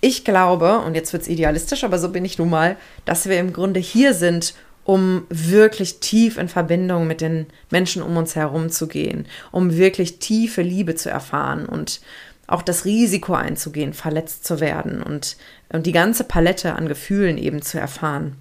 ich 0.00 0.24
glaube, 0.24 0.80
und 0.80 0.94
jetzt 0.94 1.12
wird 1.12 1.22
es 1.22 1.28
idealistisch, 1.28 1.84
aber 1.84 1.98
so 1.98 2.10
bin 2.10 2.24
ich 2.24 2.38
nun 2.38 2.50
mal, 2.50 2.76
dass 3.04 3.26
wir 3.26 3.38
im 3.38 3.52
Grunde 3.52 3.80
hier 3.80 4.14
sind, 4.14 4.54
um 4.84 5.26
wirklich 5.30 6.00
tief 6.00 6.36
in 6.36 6.48
Verbindung 6.48 7.06
mit 7.06 7.22
den 7.22 7.46
Menschen 7.70 8.02
um 8.02 8.16
uns 8.16 8.36
herum 8.36 8.68
zu 8.68 8.86
gehen, 8.86 9.26
um 9.50 9.76
wirklich 9.76 10.18
tiefe 10.18 10.60
Liebe 10.60 10.94
zu 10.94 11.08
erfahren 11.08 11.64
und 11.64 12.02
auch 12.46 12.60
das 12.60 12.84
Risiko 12.84 13.32
einzugehen, 13.32 13.94
verletzt 13.94 14.44
zu 14.44 14.60
werden 14.60 15.02
und, 15.02 15.38
und 15.70 15.86
die 15.86 15.92
ganze 15.92 16.24
Palette 16.24 16.74
an 16.74 16.88
Gefühlen 16.88 17.38
eben 17.38 17.62
zu 17.62 17.80
erfahren. 17.80 18.36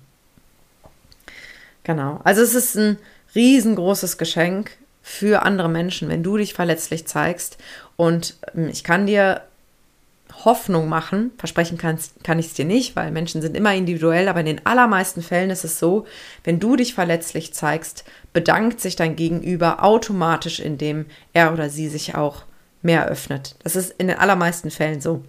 Genau. 1.83 2.19
Also 2.23 2.41
es 2.41 2.55
ist 2.55 2.75
ein 2.75 2.97
riesengroßes 3.35 4.17
Geschenk 4.17 4.71
für 5.01 5.43
andere 5.43 5.69
Menschen, 5.69 6.09
wenn 6.09 6.23
du 6.23 6.37
dich 6.37 6.53
verletzlich 6.53 7.05
zeigst. 7.05 7.57
Und 7.95 8.37
ähm, 8.55 8.69
ich 8.69 8.83
kann 8.83 9.05
dir 9.05 9.41
Hoffnung 10.45 10.89
machen, 10.89 11.31
versprechen 11.37 11.77
kannst, 11.77 12.23
kann 12.23 12.39
ich 12.39 12.47
es 12.47 12.53
dir 12.53 12.65
nicht, 12.65 12.95
weil 12.95 13.11
Menschen 13.11 13.41
sind 13.41 13.55
immer 13.55 13.75
individuell, 13.75 14.27
aber 14.27 14.39
in 14.39 14.47
den 14.47 14.65
allermeisten 14.65 15.21
Fällen 15.21 15.51
ist 15.51 15.63
es 15.63 15.77
so, 15.77 16.05
wenn 16.43 16.59
du 16.59 16.75
dich 16.75 16.95
verletzlich 16.95 17.53
zeigst, 17.53 18.03
bedankt 18.31 18.81
sich 18.81 18.95
dein 18.95 19.15
Gegenüber 19.15 19.83
automatisch, 19.83 20.59
indem 20.59 21.05
er 21.33 21.53
oder 21.53 21.69
sie 21.69 21.87
sich 21.87 22.15
auch 22.15 22.43
mehr 22.81 23.07
öffnet. 23.07 23.55
Das 23.63 23.75
ist 23.75 23.93
in 23.97 24.07
den 24.07 24.17
allermeisten 24.17 24.71
Fällen 24.71 25.01
so 25.01 25.23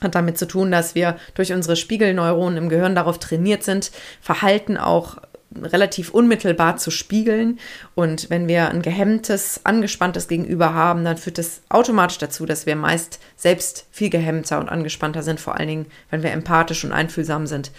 hat 0.00 0.14
damit 0.14 0.38
zu 0.38 0.46
tun, 0.46 0.70
dass 0.70 0.94
wir 0.94 1.18
durch 1.34 1.52
unsere 1.52 1.76
Spiegelneuronen 1.76 2.56
im 2.56 2.68
Gehirn 2.70 2.94
darauf 2.94 3.18
trainiert 3.18 3.64
sind, 3.64 3.90
Verhalten 4.22 4.78
auch 4.78 5.18
relativ 5.56 6.10
unmittelbar 6.10 6.76
zu 6.76 6.90
spiegeln. 6.90 7.58
Und 7.94 8.30
wenn 8.30 8.48
wir 8.48 8.68
ein 8.68 8.82
gehemmtes, 8.82 9.60
angespanntes 9.64 10.28
Gegenüber 10.28 10.74
haben, 10.74 11.04
dann 11.04 11.16
führt 11.16 11.38
das 11.38 11.62
automatisch 11.68 12.18
dazu, 12.18 12.46
dass 12.46 12.66
wir 12.66 12.76
meist 12.76 13.20
selbst 13.36 13.86
viel 13.90 14.10
gehemmter 14.10 14.60
und 14.60 14.68
angespannter 14.68 15.22
sind, 15.22 15.40
vor 15.40 15.56
allen 15.56 15.68
Dingen, 15.68 15.86
wenn 16.10 16.22
wir 16.22 16.32
empathisch 16.32 16.84
und 16.84 16.92
einfühlsam 16.92 17.46
sind. 17.46 17.72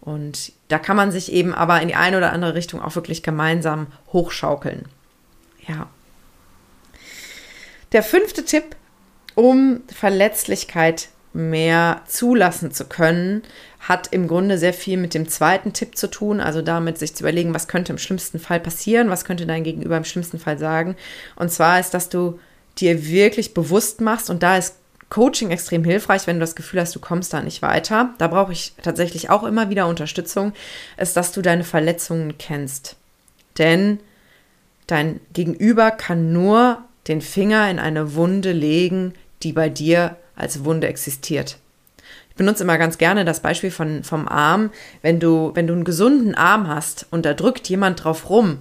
Und 0.00 0.52
da 0.68 0.78
kann 0.78 0.96
man 0.96 1.10
sich 1.10 1.32
eben 1.32 1.52
aber 1.52 1.80
in 1.82 1.88
die 1.88 1.96
eine 1.96 2.16
oder 2.16 2.32
andere 2.32 2.54
Richtung 2.54 2.80
auch 2.80 2.94
wirklich 2.94 3.22
gemeinsam 3.22 3.88
hochschaukeln. 4.12 4.84
Ja. 5.66 5.88
Der 7.92 8.02
fünfte 8.02 8.44
Tipp, 8.44 8.76
um 9.34 9.82
Verletzlichkeit 9.92 11.08
mehr 11.36 12.02
zulassen 12.06 12.72
zu 12.72 12.86
können, 12.86 13.42
hat 13.80 14.08
im 14.12 14.26
Grunde 14.26 14.58
sehr 14.58 14.72
viel 14.72 14.96
mit 14.96 15.14
dem 15.14 15.28
zweiten 15.28 15.72
Tipp 15.72 15.96
zu 15.96 16.08
tun, 16.08 16.40
also 16.40 16.62
damit 16.62 16.98
sich 16.98 17.14
zu 17.14 17.22
überlegen, 17.22 17.54
was 17.54 17.68
könnte 17.68 17.92
im 17.92 17.98
schlimmsten 17.98 18.38
Fall 18.38 18.58
passieren, 18.58 19.10
was 19.10 19.24
könnte 19.24 19.46
dein 19.46 19.62
Gegenüber 19.62 19.96
im 19.96 20.04
schlimmsten 20.04 20.38
Fall 20.38 20.58
sagen. 20.58 20.96
Und 21.36 21.52
zwar 21.52 21.78
ist, 21.78 21.94
dass 21.94 22.08
du 22.08 22.40
dir 22.78 23.06
wirklich 23.06 23.54
bewusst 23.54 24.00
machst 24.00 24.30
und 24.30 24.42
da 24.42 24.56
ist 24.56 24.76
Coaching 25.08 25.50
extrem 25.52 25.84
hilfreich, 25.84 26.26
wenn 26.26 26.36
du 26.36 26.40
das 26.40 26.56
Gefühl 26.56 26.80
hast, 26.80 26.94
du 26.96 27.00
kommst 27.00 27.32
da 27.32 27.40
nicht 27.40 27.62
weiter. 27.62 28.10
Da 28.18 28.26
brauche 28.26 28.52
ich 28.52 28.74
tatsächlich 28.82 29.30
auch 29.30 29.44
immer 29.44 29.70
wieder 29.70 29.86
Unterstützung, 29.86 30.52
ist, 30.96 31.16
dass 31.16 31.30
du 31.30 31.42
deine 31.42 31.62
Verletzungen 31.62 32.38
kennst. 32.38 32.96
Denn 33.56 34.00
dein 34.88 35.20
Gegenüber 35.32 35.92
kann 35.92 36.32
nur 36.32 36.82
den 37.06 37.20
Finger 37.20 37.70
in 37.70 37.78
eine 37.78 38.14
Wunde 38.14 38.50
legen, 38.50 39.14
die 39.44 39.52
bei 39.52 39.68
dir 39.68 40.16
als 40.36 40.64
Wunde 40.64 40.86
existiert. 40.86 41.58
Ich 42.30 42.36
benutze 42.36 42.64
immer 42.64 42.78
ganz 42.78 42.98
gerne 42.98 43.24
das 43.24 43.40
Beispiel 43.40 43.70
von, 43.70 44.04
vom 44.04 44.28
Arm. 44.28 44.70
Wenn 45.00 45.20
du, 45.20 45.52
wenn 45.54 45.66
du 45.66 45.72
einen 45.72 45.84
gesunden 45.84 46.34
Arm 46.34 46.68
hast 46.68 47.06
und 47.10 47.24
da 47.24 47.32
drückt 47.32 47.68
jemand 47.68 48.04
drauf 48.04 48.28
rum, 48.28 48.58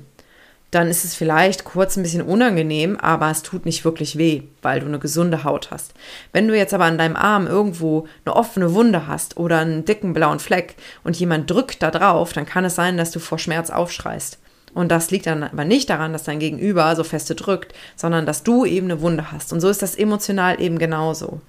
dann 0.71 0.89
ist 0.89 1.05
es 1.05 1.15
vielleicht 1.15 1.63
kurz 1.63 1.95
ein 1.95 2.03
bisschen 2.03 2.21
unangenehm, 2.21 2.97
aber 2.97 3.29
es 3.31 3.43
tut 3.43 3.65
nicht 3.65 3.85
wirklich 3.85 4.17
weh, 4.17 4.43
weil 4.61 4.81
du 4.81 4.87
eine 4.87 4.99
gesunde 4.99 5.43
Haut 5.43 5.71
hast. 5.71 5.93
Wenn 6.33 6.47
du 6.47 6.57
jetzt 6.57 6.73
aber 6.73 6.85
an 6.85 6.97
deinem 6.97 7.15
Arm 7.15 7.47
irgendwo 7.47 8.07
eine 8.25 8.35
offene 8.35 8.73
Wunde 8.73 9.07
hast 9.07 9.37
oder 9.37 9.59
einen 9.59 9.85
dicken 9.85 10.13
blauen 10.13 10.39
Fleck 10.39 10.75
und 11.03 11.17
jemand 11.17 11.49
drückt 11.49 11.81
da 11.81 11.91
drauf, 11.91 12.33
dann 12.33 12.45
kann 12.45 12.65
es 12.65 12.75
sein, 12.75 12.97
dass 12.97 13.11
du 13.11 13.19
vor 13.19 13.39
Schmerz 13.39 13.69
aufschreist. 13.69 14.37
Und 14.73 14.89
das 14.89 15.11
liegt 15.11 15.27
dann 15.27 15.43
aber 15.43 15.63
nicht 15.63 15.89
daran, 15.89 16.11
dass 16.11 16.23
dein 16.23 16.39
Gegenüber 16.39 16.93
so 16.97 17.05
feste 17.05 17.35
drückt, 17.35 17.73
sondern 17.95 18.25
dass 18.25 18.43
du 18.43 18.65
eben 18.65 18.91
eine 18.91 18.99
Wunde 18.99 19.31
hast. 19.31 19.53
Und 19.53 19.61
so 19.61 19.69
ist 19.69 19.81
das 19.81 19.95
emotional 19.95 20.61
eben 20.61 20.77
genauso. 20.77 21.39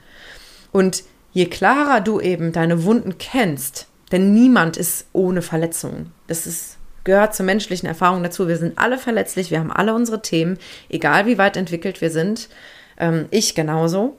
Und 0.77 1.05
je 1.33 1.47
klarer 1.47 2.03
du 2.03 2.21
eben 2.21 2.53
deine 2.53 2.85
Wunden 2.85 3.17
kennst, 3.17 3.87
denn 4.13 4.35
niemand 4.35 4.77
ist 4.77 5.07
ohne 5.15 5.41
Verletzungen. 5.41 6.13
Das 6.27 6.47
ist 6.47 6.77
gehört 7.03 7.35
zur 7.35 7.47
menschlichen 7.47 7.89
Erfahrung 7.89 8.23
dazu. 8.23 8.47
Wir 8.47 8.59
sind 8.59 8.79
alle 8.79 8.99
verletzlich, 8.99 9.51
wir 9.51 9.59
haben 9.59 9.73
alle 9.73 9.95
unsere 9.95 10.21
Themen, 10.21 10.59
egal 10.91 11.25
wie 11.25 11.39
weit 11.39 11.57
entwickelt 11.57 12.03
wir 12.03 12.11
sind. 12.11 12.51
Ähm, 12.99 13.25
ich 13.31 13.55
genauso. 13.55 14.19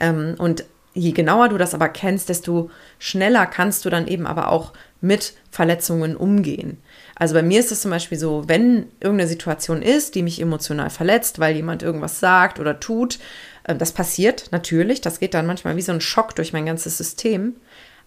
Ähm, 0.00 0.34
und 0.36 0.66
je 0.92 1.12
genauer 1.12 1.48
du 1.48 1.56
das 1.56 1.72
aber 1.72 1.88
kennst, 1.88 2.28
desto 2.28 2.70
schneller 2.98 3.46
kannst 3.46 3.86
du 3.86 3.90
dann 3.90 4.06
eben 4.06 4.26
aber 4.26 4.50
auch 4.50 4.74
mit 5.00 5.32
Verletzungen 5.50 6.14
umgehen. 6.14 6.76
Also 7.14 7.34
bei 7.34 7.42
mir 7.42 7.60
ist 7.60 7.72
es 7.72 7.80
zum 7.80 7.90
Beispiel 7.90 8.18
so, 8.18 8.48
wenn 8.48 8.88
irgendeine 9.00 9.28
Situation 9.28 9.80
ist, 9.80 10.14
die 10.14 10.22
mich 10.22 10.42
emotional 10.42 10.90
verletzt, 10.90 11.38
weil 11.38 11.56
jemand 11.56 11.82
irgendwas 11.82 12.20
sagt 12.20 12.60
oder 12.60 12.80
tut, 12.80 13.18
das 13.64 13.92
passiert 13.92 14.48
natürlich, 14.52 15.00
das 15.00 15.20
geht 15.20 15.34
dann 15.34 15.46
manchmal 15.46 15.76
wie 15.76 15.82
so 15.82 15.92
ein 15.92 16.00
Schock 16.00 16.34
durch 16.34 16.52
mein 16.52 16.66
ganzes 16.66 16.98
System. 16.98 17.56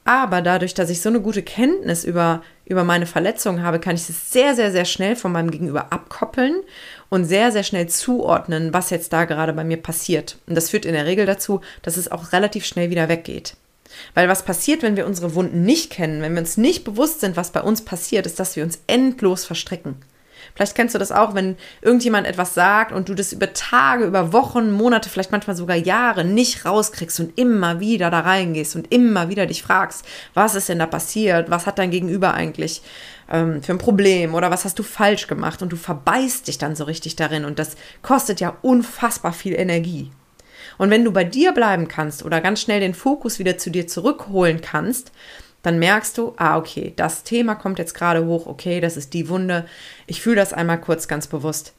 Aber 0.05 0.41
dadurch, 0.41 0.73
dass 0.73 0.89
ich 0.89 1.01
so 1.01 1.09
eine 1.09 1.19
gute 1.19 1.43
Kenntnis 1.43 2.05
über, 2.05 2.41
über 2.65 2.85
meine 2.85 3.05
Verletzungen 3.05 3.61
habe, 3.61 3.79
kann 3.79 3.95
ich 3.95 4.07
es 4.07 4.31
sehr, 4.31 4.55
sehr, 4.55 4.71
sehr 4.71 4.85
schnell 4.85 5.17
von 5.17 5.33
meinem 5.33 5.51
Gegenüber 5.51 5.91
abkoppeln 5.91 6.61
und 7.09 7.25
sehr, 7.25 7.51
sehr 7.51 7.63
schnell 7.63 7.89
zuordnen, 7.89 8.73
was 8.73 8.89
jetzt 8.89 9.11
da 9.11 9.25
gerade 9.25 9.51
bei 9.51 9.65
mir 9.65 9.75
passiert. 9.75 10.37
Und 10.47 10.55
das 10.55 10.69
führt 10.69 10.85
in 10.85 10.93
der 10.93 11.05
Regel 11.05 11.25
dazu, 11.25 11.59
dass 11.81 11.97
es 11.97 12.09
auch 12.09 12.31
relativ 12.31 12.65
schnell 12.65 12.89
wieder 12.89 13.09
weggeht. 13.09 13.57
Weil 14.13 14.29
was 14.29 14.43
passiert, 14.43 14.81
wenn 14.81 14.95
wir 14.95 15.05
unsere 15.05 15.35
Wunden 15.35 15.63
nicht 15.63 15.91
kennen, 15.91 16.21
wenn 16.21 16.33
wir 16.33 16.41
uns 16.41 16.55
nicht 16.55 16.85
bewusst 16.85 17.19
sind, 17.19 17.35
was 17.35 17.51
bei 17.51 17.61
uns 17.61 17.83
passiert, 17.83 18.25
ist, 18.25 18.39
dass 18.39 18.55
wir 18.55 18.63
uns 18.63 18.79
endlos 18.87 19.43
verstricken. 19.43 19.95
Vielleicht 20.57 20.73
kennst 20.73 20.95
du 20.95 20.99
das 20.99 21.11
auch, 21.11 21.35
wenn 21.35 21.55
irgendjemand 21.81 22.25
etwas 22.25 22.55
sagt 22.55 22.91
und 22.91 23.09
du 23.09 23.13
das 23.13 23.31
über 23.31 23.53
Tage, 23.53 24.05
über 24.05 24.33
Wochen, 24.33 24.71
Monate, 24.71 25.07
vielleicht 25.07 25.31
manchmal 25.31 25.55
sogar 25.55 25.75
Jahre 25.75 26.25
nicht 26.25 26.65
rauskriegst 26.65 27.19
und 27.19 27.37
immer 27.37 27.79
wieder 27.79 28.09
da 28.09 28.21
reingehst 28.21 28.75
und 28.75 28.91
immer 28.91 29.29
wieder 29.29 29.45
dich 29.45 29.61
fragst, 29.61 30.03
was 30.33 30.55
ist 30.55 30.67
denn 30.67 30.79
da 30.79 30.87
passiert? 30.87 31.51
Was 31.51 31.67
hat 31.67 31.77
dein 31.77 31.91
Gegenüber 31.91 32.33
eigentlich 32.33 32.81
ähm, 33.31 33.61
für 33.61 33.71
ein 33.71 33.77
Problem 33.77 34.33
oder 34.33 34.49
was 34.49 34.65
hast 34.65 34.79
du 34.79 34.83
falsch 34.83 35.27
gemacht? 35.27 35.61
Und 35.61 35.71
du 35.71 35.75
verbeißt 35.75 36.47
dich 36.47 36.57
dann 36.57 36.75
so 36.75 36.85
richtig 36.85 37.15
darin 37.15 37.45
und 37.45 37.59
das 37.59 37.75
kostet 38.01 38.39
ja 38.39 38.57
unfassbar 38.63 39.33
viel 39.33 39.53
Energie. 39.53 40.09
Und 40.79 40.89
wenn 40.89 41.05
du 41.05 41.11
bei 41.11 41.23
dir 41.23 41.51
bleiben 41.51 41.87
kannst 41.87 42.25
oder 42.25 42.41
ganz 42.41 42.61
schnell 42.61 42.79
den 42.79 42.95
Fokus 42.95 43.37
wieder 43.37 43.59
zu 43.59 43.69
dir 43.69 43.85
zurückholen 43.85 44.59
kannst, 44.61 45.11
dann 45.63 45.79
merkst 45.79 46.17
du, 46.17 46.33
ah, 46.37 46.57
okay, 46.57 46.93
das 46.95 47.23
Thema 47.23 47.55
kommt 47.55 47.79
jetzt 47.79 47.93
gerade 47.93 48.25
hoch, 48.25 48.45
okay, 48.45 48.79
das 48.79 48.97
ist 48.97 49.13
die 49.13 49.27
Wunde. 49.29 49.65
Ich 50.05 50.21
fühle 50.21 50.37
das 50.37 50.53
einmal 50.53 50.79
kurz 50.79 51.07
ganz 51.07 51.27
bewusst. 51.27 51.73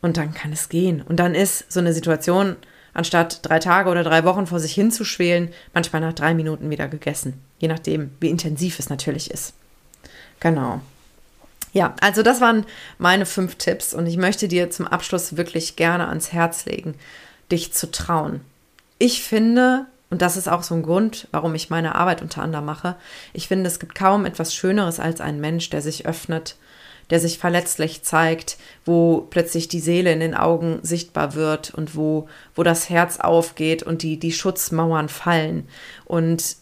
Und 0.00 0.16
dann 0.16 0.34
kann 0.34 0.52
es 0.52 0.68
gehen. 0.68 1.02
Und 1.02 1.16
dann 1.16 1.34
ist 1.34 1.70
so 1.72 1.80
eine 1.80 1.92
Situation, 1.92 2.56
anstatt 2.92 3.38
drei 3.42 3.58
Tage 3.58 3.88
oder 3.88 4.02
drei 4.02 4.24
Wochen 4.24 4.46
vor 4.46 4.58
sich 4.58 4.74
hinzuschwelen, 4.74 5.50
manchmal 5.72 6.02
nach 6.02 6.12
drei 6.12 6.34
Minuten 6.34 6.70
wieder 6.70 6.88
gegessen. 6.88 7.40
Je 7.58 7.68
nachdem, 7.68 8.10
wie 8.20 8.28
intensiv 8.28 8.78
es 8.78 8.90
natürlich 8.90 9.30
ist. 9.30 9.54
Genau. 10.40 10.80
Ja, 11.72 11.94
also 12.00 12.22
das 12.22 12.40
waren 12.40 12.66
meine 12.98 13.24
fünf 13.24 13.54
Tipps 13.54 13.94
und 13.94 14.06
ich 14.06 14.18
möchte 14.18 14.46
dir 14.48 14.70
zum 14.70 14.86
Abschluss 14.86 15.36
wirklich 15.36 15.76
gerne 15.76 16.08
ans 16.08 16.32
Herz 16.32 16.66
legen, 16.66 16.94
dich 17.50 17.72
zu 17.72 17.90
trauen. 17.90 18.40
Ich 18.98 19.22
finde, 19.22 19.86
und 20.12 20.20
das 20.20 20.36
ist 20.36 20.46
auch 20.46 20.62
so 20.62 20.74
ein 20.74 20.82
Grund, 20.82 21.26
warum 21.30 21.54
ich 21.54 21.70
meine 21.70 21.94
Arbeit 21.94 22.20
unter 22.20 22.42
anderem 22.42 22.66
mache. 22.66 22.96
Ich 23.32 23.48
finde, 23.48 23.66
es 23.66 23.80
gibt 23.80 23.94
kaum 23.94 24.26
etwas 24.26 24.54
Schöneres 24.54 25.00
als 25.00 25.22
ein 25.22 25.40
Mensch, 25.40 25.70
der 25.70 25.80
sich 25.80 26.04
öffnet, 26.04 26.56
der 27.08 27.18
sich 27.18 27.38
verletzlich 27.38 28.02
zeigt, 28.02 28.58
wo 28.84 29.26
plötzlich 29.30 29.68
die 29.68 29.80
Seele 29.80 30.12
in 30.12 30.20
den 30.20 30.34
Augen 30.34 30.80
sichtbar 30.82 31.34
wird 31.34 31.72
und 31.72 31.96
wo, 31.96 32.28
wo 32.54 32.62
das 32.62 32.90
Herz 32.90 33.20
aufgeht 33.20 33.82
und 33.82 34.02
die, 34.02 34.18
die 34.18 34.32
Schutzmauern 34.32 35.08
fallen. 35.08 35.66
Und 36.04 36.56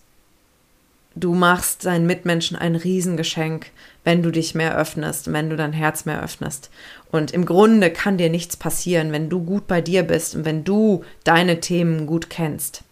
du 1.16 1.34
machst 1.34 1.86
deinen 1.86 2.06
Mitmenschen 2.06 2.56
ein 2.56 2.76
Riesengeschenk, 2.76 3.72
wenn 4.04 4.22
du 4.22 4.30
dich 4.30 4.54
mehr 4.54 4.76
öffnest, 4.78 5.32
wenn 5.32 5.50
du 5.50 5.56
dein 5.56 5.72
Herz 5.72 6.04
mehr 6.04 6.22
öffnest. 6.22 6.70
Und 7.10 7.32
im 7.32 7.46
Grunde 7.46 7.90
kann 7.90 8.16
dir 8.16 8.30
nichts 8.30 8.56
passieren, 8.56 9.10
wenn 9.10 9.28
du 9.28 9.42
gut 9.42 9.66
bei 9.66 9.80
dir 9.80 10.04
bist 10.04 10.36
und 10.36 10.44
wenn 10.44 10.62
du 10.62 11.02
deine 11.24 11.58
Themen 11.58 12.06
gut 12.06 12.30
kennst. 12.30 12.84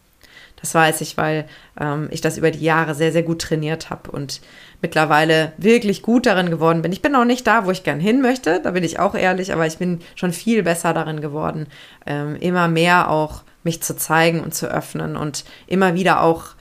Das 0.61 0.75
weiß 0.75 1.01
ich, 1.01 1.17
weil 1.17 1.47
ähm, 1.81 2.09
ich 2.11 2.21
das 2.21 2.37
über 2.37 2.51
die 2.51 2.65
Jahre 2.65 2.95
sehr, 2.95 3.13
sehr 3.13 3.23
gut 3.23 3.41
trainiert 3.41 3.91
habe 3.91 4.11
und 4.11 4.41
mittlerweile 4.83 5.53
wirklich 5.57 6.03
gut 6.03 6.27
darin 6.27 6.51
geworden 6.51 6.83
bin. 6.83 6.93
Ich 6.93 7.03
bin 7.03 7.13
noch 7.13 7.25
nicht 7.25 7.47
da, 7.47 7.67
wo 7.67 7.71
ich 7.71 7.85
gern 7.85 8.01
hin 8.01 8.21
möchte, 8.21 8.61
da 8.61 8.73
bin 8.73 8.85
ich 8.85 8.99
auch 8.99 9.15
ehrlich, 9.15 9.53
aber 9.53 9.67
ich 9.67 9.79
bin 9.79 10.01
schon 10.15 10.33
viel 10.33 10.63
besser 10.63 10.93
darin 10.95 11.21
geworden, 11.21 11.67
ähm, 12.07 12.37
immer 12.37 12.69
mehr 12.69 13.11
auch 13.11 13.43
mich 13.65 13.83
zu 13.83 13.97
zeigen 13.97 14.41
und 14.41 14.55
zu 14.55 14.67
öffnen 14.67 15.17
und 15.17 15.45
immer 15.67 15.95
wieder 15.95 16.23
auch 16.23 16.55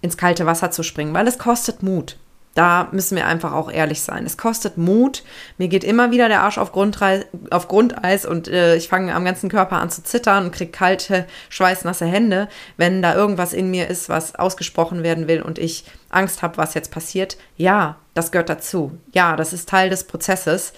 ins 0.00 0.16
kalte 0.16 0.46
Wasser 0.46 0.70
zu 0.70 0.82
springen, 0.82 1.14
weil 1.14 1.26
es 1.26 1.38
kostet 1.38 1.82
Mut. 1.82 2.16
Da 2.54 2.88
müssen 2.92 3.16
wir 3.16 3.26
einfach 3.26 3.52
auch 3.52 3.70
ehrlich 3.70 4.00
sein. 4.00 4.24
Es 4.24 4.36
kostet 4.36 4.78
Mut. 4.78 5.24
Mir 5.58 5.68
geht 5.68 5.82
immer 5.82 6.12
wieder 6.12 6.28
der 6.28 6.42
Arsch 6.42 6.56
auf, 6.56 6.70
Grundreis, 6.70 7.24
auf 7.50 7.66
Grundeis 7.66 8.24
und 8.24 8.46
äh, 8.46 8.76
ich 8.76 8.88
fange 8.88 9.12
am 9.14 9.24
ganzen 9.24 9.50
Körper 9.50 9.80
an 9.80 9.90
zu 9.90 10.04
zittern 10.04 10.46
und 10.46 10.52
kriege 10.52 10.70
kalte, 10.70 11.26
schweißnasse 11.48 12.06
Hände, 12.06 12.48
wenn 12.76 13.02
da 13.02 13.14
irgendwas 13.16 13.52
in 13.52 13.70
mir 13.70 13.88
ist, 13.88 14.08
was 14.08 14.36
ausgesprochen 14.36 15.02
werden 15.02 15.26
will 15.26 15.42
und 15.42 15.58
ich 15.58 15.84
Angst 16.10 16.42
habe, 16.42 16.56
was 16.56 16.74
jetzt 16.74 16.92
passiert. 16.92 17.36
Ja, 17.56 17.96
das 18.14 18.30
gehört 18.30 18.48
dazu. 18.48 18.96
Ja, 19.12 19.34
das 19.34 19.52
ist 19.52 19.68
Teil 19.68 19.90
des 19.90 20.04
Prozesses. 20.04 20.72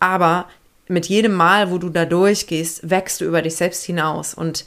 Aber 0.00 0.46
mit 0.88 1.06
jedem 1.06 1.32
Mal, 1.32 1.70
wo 1.70 1.78
du 1.78 1.88
da 1.88 2.04
durchgehst, 2.04 2.90
wächst 2.90 3.20
du 3.20 3.24
über 3.24 3.40
dich 3.40 3.56
selbst 3.56 3.84
hinaus 3.84 4.34
und 4.34 4.66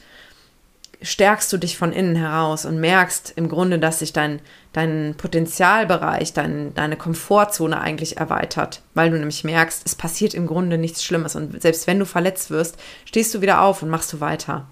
stärkst 1.02 1.52
du 1.52 1.58
dich 1.58 1.78
von 1.78 1.92
innen 1.92 2.16
heraus 2.16 2.66
und 2.66 2.80
merkst 2.80 3.34
im 3.36 3.50
Grunde, 3.50 3.80
dass 3.80 4.00
sich 4.00 4.14
dein, 4.14 4.40
dein 4.74 5.16
Potenzialbereich, 5.18 6.34
dein, 6.34 6.74
deine 6.74 6.96
Komfortzone 6.98 7.80
eigentlich 7.80 8.18
erweitert, 8.18 8.82
weil 8.94 9.10
du 9.10 9.18
nämlich 9.18 9.44
merkst, 9.44 9.84
es 9.86 9.96
passiert 9.96 10.34
im 10.34 10.48
Grunde 10.48 10.78
nichts 10.78 11.04
Schlimmes 11.04 11.36
und 11.36 11.62
selbst 11.62 11.88
wenn 11.88 12.00
du 12.00 12.06
verletzt 12.06 12.50
wirst, 12.50 12.78
stehst 13.06 13.34
du 13.34 13.42
wieder 13.42 13.62
auf 13.62 13.82
und 13.82 13.90
machst 13.90 14.14
du 14.14 14.20
weiter. 14.20 14.68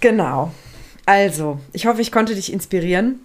Genau. 0.00 0.52
Also, 1.06 1.60
ich 1.72 1.86
hoffe, 1.86 2.02
ich 2.02 2.12
konnte 2.12 2.34
dich 2.34 2.52
inspirieren. 2.52 3.20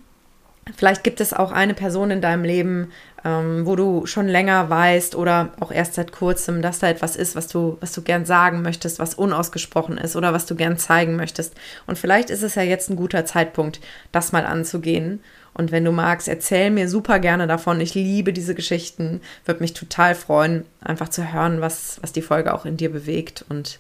Vielleicht 0.76 1.04
gibt 1.04 1.22
es 1.22 1.34
auch 1.34 1.52
eine 1.52 1.74
Person 1.74 2.12
in 2.12 2.22
deinem 2.22 2.44
Leben, 2.44 2.92
ähm, 3.26 3.66
wo 3.66 3.76
du 3.76 4.06
schon 4.06 4.28
länger 4.28 4.70
weißt 4.70 5.16
oder 5.16 5.50
auch 5.60 5.72
erst 5.72 5.96
seit 5.96 6.12
kurzem, 6.12 6.62
dass 6.62 6.80
da 6.80 6.88
etwas 6.88 7.16
ist, 7.16 7.36
was 7.36 7.48
du, 7.48 7.78
was 7.82 7.94
du 7.94 8.02
gern 8.02 8.26
sagen 8.26 8.62
möchtest, 8.62 9.00
was 9.00 9.16
unausgesprochen 9.16 9.98
ist 9.98 10.16
oder 10.16 10.34
was 10.34 10.46
du 10.46 10.56
gern 10.56 10.78
zeigen 10.78 11.16
möchtest. 11.16 11.56
Und 11.88 11.98
vielleicht 11.98 12.30
ist 12.30 12.44
es 12.44 12.56
ja 12.56 12.62
jetzt 12.62 12.90
ein 12.90 12.96
guter 12.96 13.26
Zeitpunkt, 13.26 13.80
das 14.12 14.32
mal 14.32 14.46
anzugehen. 14.46 15.22
Und 15.54 15.72
wenn 15.72 15.84
du 15.84 15.92
magst, 15.92 16.28
erzähl 16.28 16.70
mir 16.70 16.88
super 16.88 17.20
gerne 17.20 17.46
davon. 17.46 17.82
Ich 17.82 17.94
liebe 17.94 18.32
diese 18.32 18.56
Geschichten. 18.56 19.22
Würde 19.46 19.62
mich 19.62 19.74
total 19.74 20.16
freuen, 20.16 20.66
einfach 20.80 21.10
zu 21.10 21.34
hören, 21.34 21.60
was, 21.60 21.98
was 22.02 22.14
die 22.14 22.22
Folge 22.22 22.54
auch 22.54 22.66
in 22.66 22.78
dir 22.78 22.92
bewegt. 22.92 23.44
Und 23.50 23.80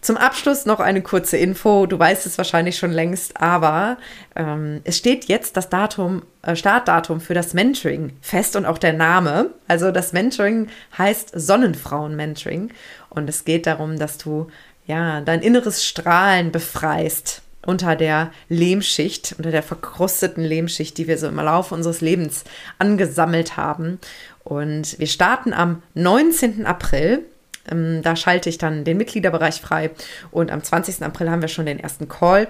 zum 0.00 0.16
Abschluss 0.16 0.66
noch 0.66 0.80
eine 0.80 1.02
kurze 1.02 1.36
Info. 1.36 1.86
Du 1.86 1.98
weißt 1.98 2.26
es 2.26 2.38
wahrscheinlich 2.38 2.78
schon 2.78 2.92
längst, 2.92 3.40
aber 3.40 3.98
ähm, 4.34 4.80
es 4.84 4.96
steht 4.96 5.26
jetzt 5.26 5.56
das 5.56 5.68
Datum, 5.68 6.22
äh, 6.42 6.56
Startdatum 6.56 7.20
für 7.20 7.34
das 7.34 7.54
Mentoring 7.54 8.12
fest 8.20 8.56
und 8.56 8.66
auch 8.66 8.78
der 8.78 8.94
Name. 8.94 9.50
Also 9.68 9.90
das 9.90 10.12
Mentoring 10.12 10.68
heißt 10.96 11.32
Sonnenfrauen-Mentoring 11.34 12.70
und 13.10 13.28
es 13.28 13.44
geht 13.44 13.66
darum, 13.66 13.98
dass 13.98 14.18
du 14.18 14.48
ja 14.86 15.20
dein 15.20 15.42
inneres 15.42 15.84
Strahlen 15.84 16.50
befreist 16.50 17.42
unter 17.66 17.94
der 17.94 18.30
Lehmschicht, 18.48 19.34
unter 19.36 19.50
der 19.50 19.62
verkrusteten 19.62 20.42
Lehmschicht, 20.42 20.96
die 20.96 21.06
wir 21.06 21.18
so 21.18 21.28
im 21.28 21.36
Laufe 21.36 21.74
unseres 21.74 22.00
Lebens 22.00 22.44
angesammelt 22.78 23.58
haben. 23.58 23.98
Und 24.44 24.98
wir 24.98 25.06
starten 25.06 25.52
am 25.52 25.82
19. 25.94 26.64
April 26.64 27.26
Ähm, 27.70 28.02
da 28.02 28.16
schalte 28.16 28.48
ich 28.48 28.58
dann 28.58 28.84
den 28.84 28.96
Mitgliederbereich 28.96 29.60
frei 29.60 29.90
und 30.30 30.50
am 30.50 30.62
20. 30.62 31.02
April 31.02 31.30
haben 31.30 31.42
wir 31.42 31.48
schon 31.48 31.66
den 31.66 31.80
ersten 31.80 32.08
Call. 32.08 32.48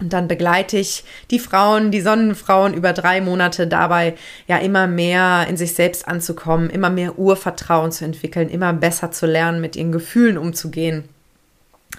Und 0.00 0.12
dann 0.12 0.28
begleite 0.28 0.76
ich 0.76 1.02
die 1.32 1.40
Frauen, 1.40 1.90
die 1.90 2.00
Sonnenfrauen 2.00 2.72
über 2.72 2.92
drei 2.92 3.20
Monate 3.20 3.66
dabei, 3.66 4.14
ja 4.46 4.58
immer 4.58 4.86
mehr 4.86 5.46
in 5.48 5.56
sich 5.56 5.74
selbst 5.74 6.06
anzukommen, 6.06 6.70
immer 6.70 6.88
mehr 6.88 7.18
Urvertrauen 7.18 7.90
zu 7.90 8.04
entwickeln, 8.04 8.48
immer 8.48 8.72
besser 8.72 9.10
zu 9.10 9.26
lernen, 9.26 9.60
mit 9.60 9.74
ihren 9.74 9.90
Gefühlen 9.90 10.38
umzugehen 10.38 11.08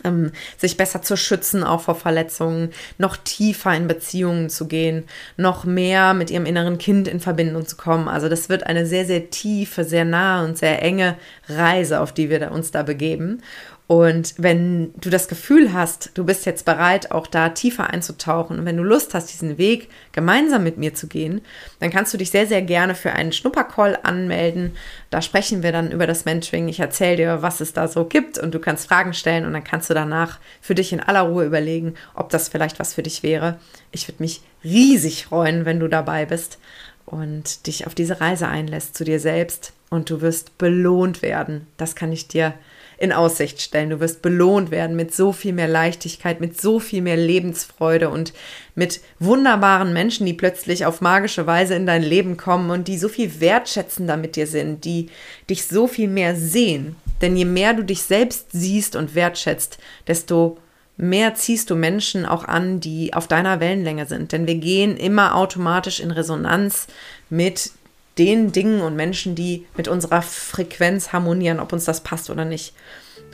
ähm, 0.04 0.32
sich 0.58 0.78
besser 0.78 1.02
zu 1.02 1.17
schützen, 1.17 1.63
auch 1.63 1.82
vor 1.82 1.95
Verletzungen, 1.95 2.71
noch 2.97 3.17
tiefer 3.17 3.75
in 3.75 3.88
Beziehungen 3.88 4.49
zu 4.49 4.67
gehen, 4.67 5.06
noch 5.38 5.65
mehr 5.65 6.13
mit 6.13 6.32
ihrem 6.32 6.45
inneren 6.45 6.78
Kind 6.78 7.08
in 7.08 7.19
Verbindung 7.19 7.65
zu 7.65 7.75
kommen. 7.75 8.08
Also 8.08 8.30
das 8.30 8.49
wird 8.49 8.65
eine 8.65 8.86
sehr, 8.86 9.06
sehr 9.06 9.30
tiefe, 9.30 9.84
sehr 9.84 10.06
nahe 10.06 10.45
und 10.45 10.58
sehr 10.58 10.82
enge 10.82 11.15
Reise, 11.47 11.99
auf 11.99 12.13
die 12.13 12.30
wir 12.30 12.52
uns 12.52 12.71
da 12.71 12.84
begeben. 12.84 13.41
Und 13.89 14.36
wenn 14.38 14.93
du 15.02 15.10
das 15.10 15.28
Gefühl 15.28 15.73
hast, 15.73 16.12
du 16.13 16.23
bist 16.23 16.45
jetzt 16.45 16.63
bereit, 16.63 17.10
auch 17.10 17.25
da 17.25 17.49
tiefer 17.49 17.89
einzutauchen 17.89 18.60
und 18.60 18.65
wenn 18.65 18.78
du 18.78 18.84
Lust 18.84 19.15
hast, 19.15 19.34
diesen 19.34 19.58
Weg 19.58 19.89
gemeinsam 20.12 20.63
mit 20.63 20.78
mir 20.78 20.93
zu 20.93 21.08
gehen, 21.08 21.41
dann 21.80 21.89
kannst 21.89 22.13
du 22.13 22.19
dich 22.19 22.30
sehr, 22.30 22.45
sehr 22.45 22.62
gerne 22.62 22.93
für 22.93 23.13
einen 23.13 23.32
Schnuppercall 23.32 23.97
anmelden. 24.04 24.75
Da 25.10 25.23
sprechen 25.23 25.63
wir 25.63 25.71
dann 25.71 25.91
über 25.91 26.06
das 26.06 26.25
Mentoring. 26.25 26.67
Ich 26.67 26.80
erzähle 26.80 27.15
dir, 27.15 27.41
was 27.41 27.62
es 27.62 27.73
da 27.73 27.88
so 27.88 28.06
gibt 28.06 28.38
und 28.38 28.54
du 28.54 28.60
kannst 28.60 28.88
Fragen 28.88 29.15
stellen 29.15 29.43
und 29.43 29.54
dann 29.54 29.63
kannst 29.63 29.89
du 29.89 29.95
danach 29.95 30.38
für 30.62 30.75
dich 30.75 30.93
in 30.93 30.99
aller 30.99 31.21
Ruhe 31.21 31.45
überlegen, 31.45 31.95
ob 32.13 32.30
das 32.30 32.47
vielleicht 32.47 32.78
was 32.80 32.93
für 32.93 33.02
dich 33.02 33.23
wäre. 33.23 33.58
Ich 33.91 34.08
würde 34.08 34.21
mich 34.21 34.43
riesig 34.63 35.25
freuen, 35.25 35.65
wenn 35.65 35.80
du 35.80 35.88
dabei 35.88 36.28
bist 36.28 36.60
und 37.08 37.65
dich 37.65 37.88
auf 37.88 37.95
diese 37.95 38.21
Reise 38.21 38.49
einlässt 38.49 38.95
zu 38.95 39.04
dir 39.04 39.19
selbst 39.19 39.73
und 39.89 40.12
du 40.12 40.21
wirst 40.21 40.60
belohnt 40.60 41.23
werden. 41.23 41.65
Das 41.78 41.95
kann 41.95 42.12
ich 42.12 42.28
dir 42.28 42.54
in 42.99 43.13
Aussicht 43.13 43.62
stellen. 43.62 43.89
Du 43.89 43.99
wirst 44.01 44.21
belohnt 44.21 44.71
werden 44.71 44.95
mit 44.95 45.15
so 45.15 45.31
viel 45.31 45.53
mehr 45.53 45.69
Leichtigkeit, 45.69 46.41
mit 46.41 46.59
so 46.59 46.79
viel 46.79 47.01
mehr 47.01 47.15
Lebensfreude 47.15 48.09
und 48.09 48.33
mit 48.75 48.99
wunderbaren 49.19 49.93
Menschen, 49.93 50.25
die 50.25 50.33
plötzlich 50.33 50.85
auf 50.85 50.99
magische 50.99 51.47
Weise 51.47 51.75
in 51.75 51.85
dein 51.85 52.03
Leben 52.03 52.35
kommen 52.35 52.69
und 52.69 52.88
die 52.89 52.97
so 52.97 53.07
viel 53.07 53.39
wertschätzender 53.39 54.17
mit 54.17 54.35
dir 54.35 54.47
sind, 54.47 54.83
die 54.83 55.07
dich 55.49 55.65
so 55.65 55.88
viel 55.88 56.09
mehr 56.09 56.35
sehen. 56.35 56.97
Denn 57.21 57.38
je 57.38 57.45
mehr 57.45 57.73
du 57.73 57.83
dich 57.83 58.01
selbst 58.01 58.47
siehst 58.51 58.97
und 58.97 59.15
wertschätzt, 59.15 59.77
desto 60.07 60.57
mehr 60.97 61.35
ziehst 61.35 61.69
du 61.69 61.75
Menschen 61.75 62.25
auch 62.25 62.43
an, 62.43 62.81
die 62.81 63.13
auf 63.13 63.27
deiner 63.27 63.62
Wellenlänge 63.62 64.05
sind. 64.05 64.33
Denn 64.33 64.45
wir 64.45 64.55
gehen 64.55 64.97
immer 64.97 65.35
automatisch 65.35 66.01
in 66.01 66.12
Resonanz 66.12 66.88
mit 67.29 67.71
den 68.17 68.52
Dingen 68.52 68.82
und 68.82 68.95
Menschen, 68.95 69.36
die 69.36 69.65
mit 69.78 69.88
unserer 69.88 70.22
Frequenz 70.22 71.13
harmonieren, 71.13 71.60
ob 71.60 71.72
uns 71.74 71.86
das 71.86 72.02
passt 72.02 72.30
oder 72.30 72.45
nicht. 72.45 72.74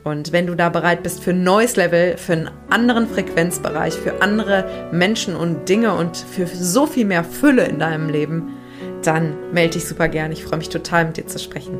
Und 0.04 0.32
wenn 0.32 0.46
du 0.46 0.54
da 0.54 0.70
bereit 0.70 1.02
bist 1.02 1.24
für 1.24 1.32
ein 1.32 1.44
neues 1.44 1.76
Level, 1.76 2.18
für 2.18 2.34
einen 2.34 2.52
anderen 2.70 3.08
Frequenzbereich, 3.08 3.96
für 3.96 4.22
andere 4.22 4.90
Menschen 4.92 5.36
und 5.36 5.68
Dinge 5.68 5.96
und 5.96 6.16
für 6.18 6.46
so 6.46 6.86
viel 6.86 7.06
mehr 7.06 7.24
Fülle 7.24 7.66
in 7.66 7.80
deinem 7.80 8.10
Leben, 8.10 8.54
dann 9.02 9.36
melde 9.52 9.74
dich 9.74 9.86
super 9.86 10.08
gern. 10.08 10.32
Ich 10.32 10.44
freue 10.44 10.60
mich 10.60 10.70
total, 10.70 11.06
mit 11.06 11.18
dir 11.18 11.26
zu 11.26 11.40
sprechen. 11.40 11.80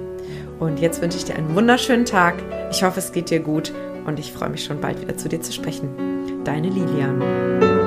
Und 0.60 0.80
jetzt 0.80 1.02
wünsche 1.02 1.18
ich 1.18 1.26
dir 1.26 1.36
einen 1.36 1.54
wunderschönen 1.54 2.06
Tag. 2.06 2.36
Ich 2.72 2.84
hoffe, 2.84 3.00
es 3.00 3.12
geht 3.12 3.30
dir 3.30 3.40
gut 3.40 3.72
und 4.06 4.20
ich 4.20 4.32
freue 4.32 4.50
mich 4.50 4.64
schon 4.64 4.82
bald 4.82 5.02
wieder 5.02 5.18
zu 5.18 5.30
dir 5.30 5.42
zu 5.42 5.52
sprechen. 5.52 5.90
Deine 6.44 6.70
Lilian. 6.70 7.85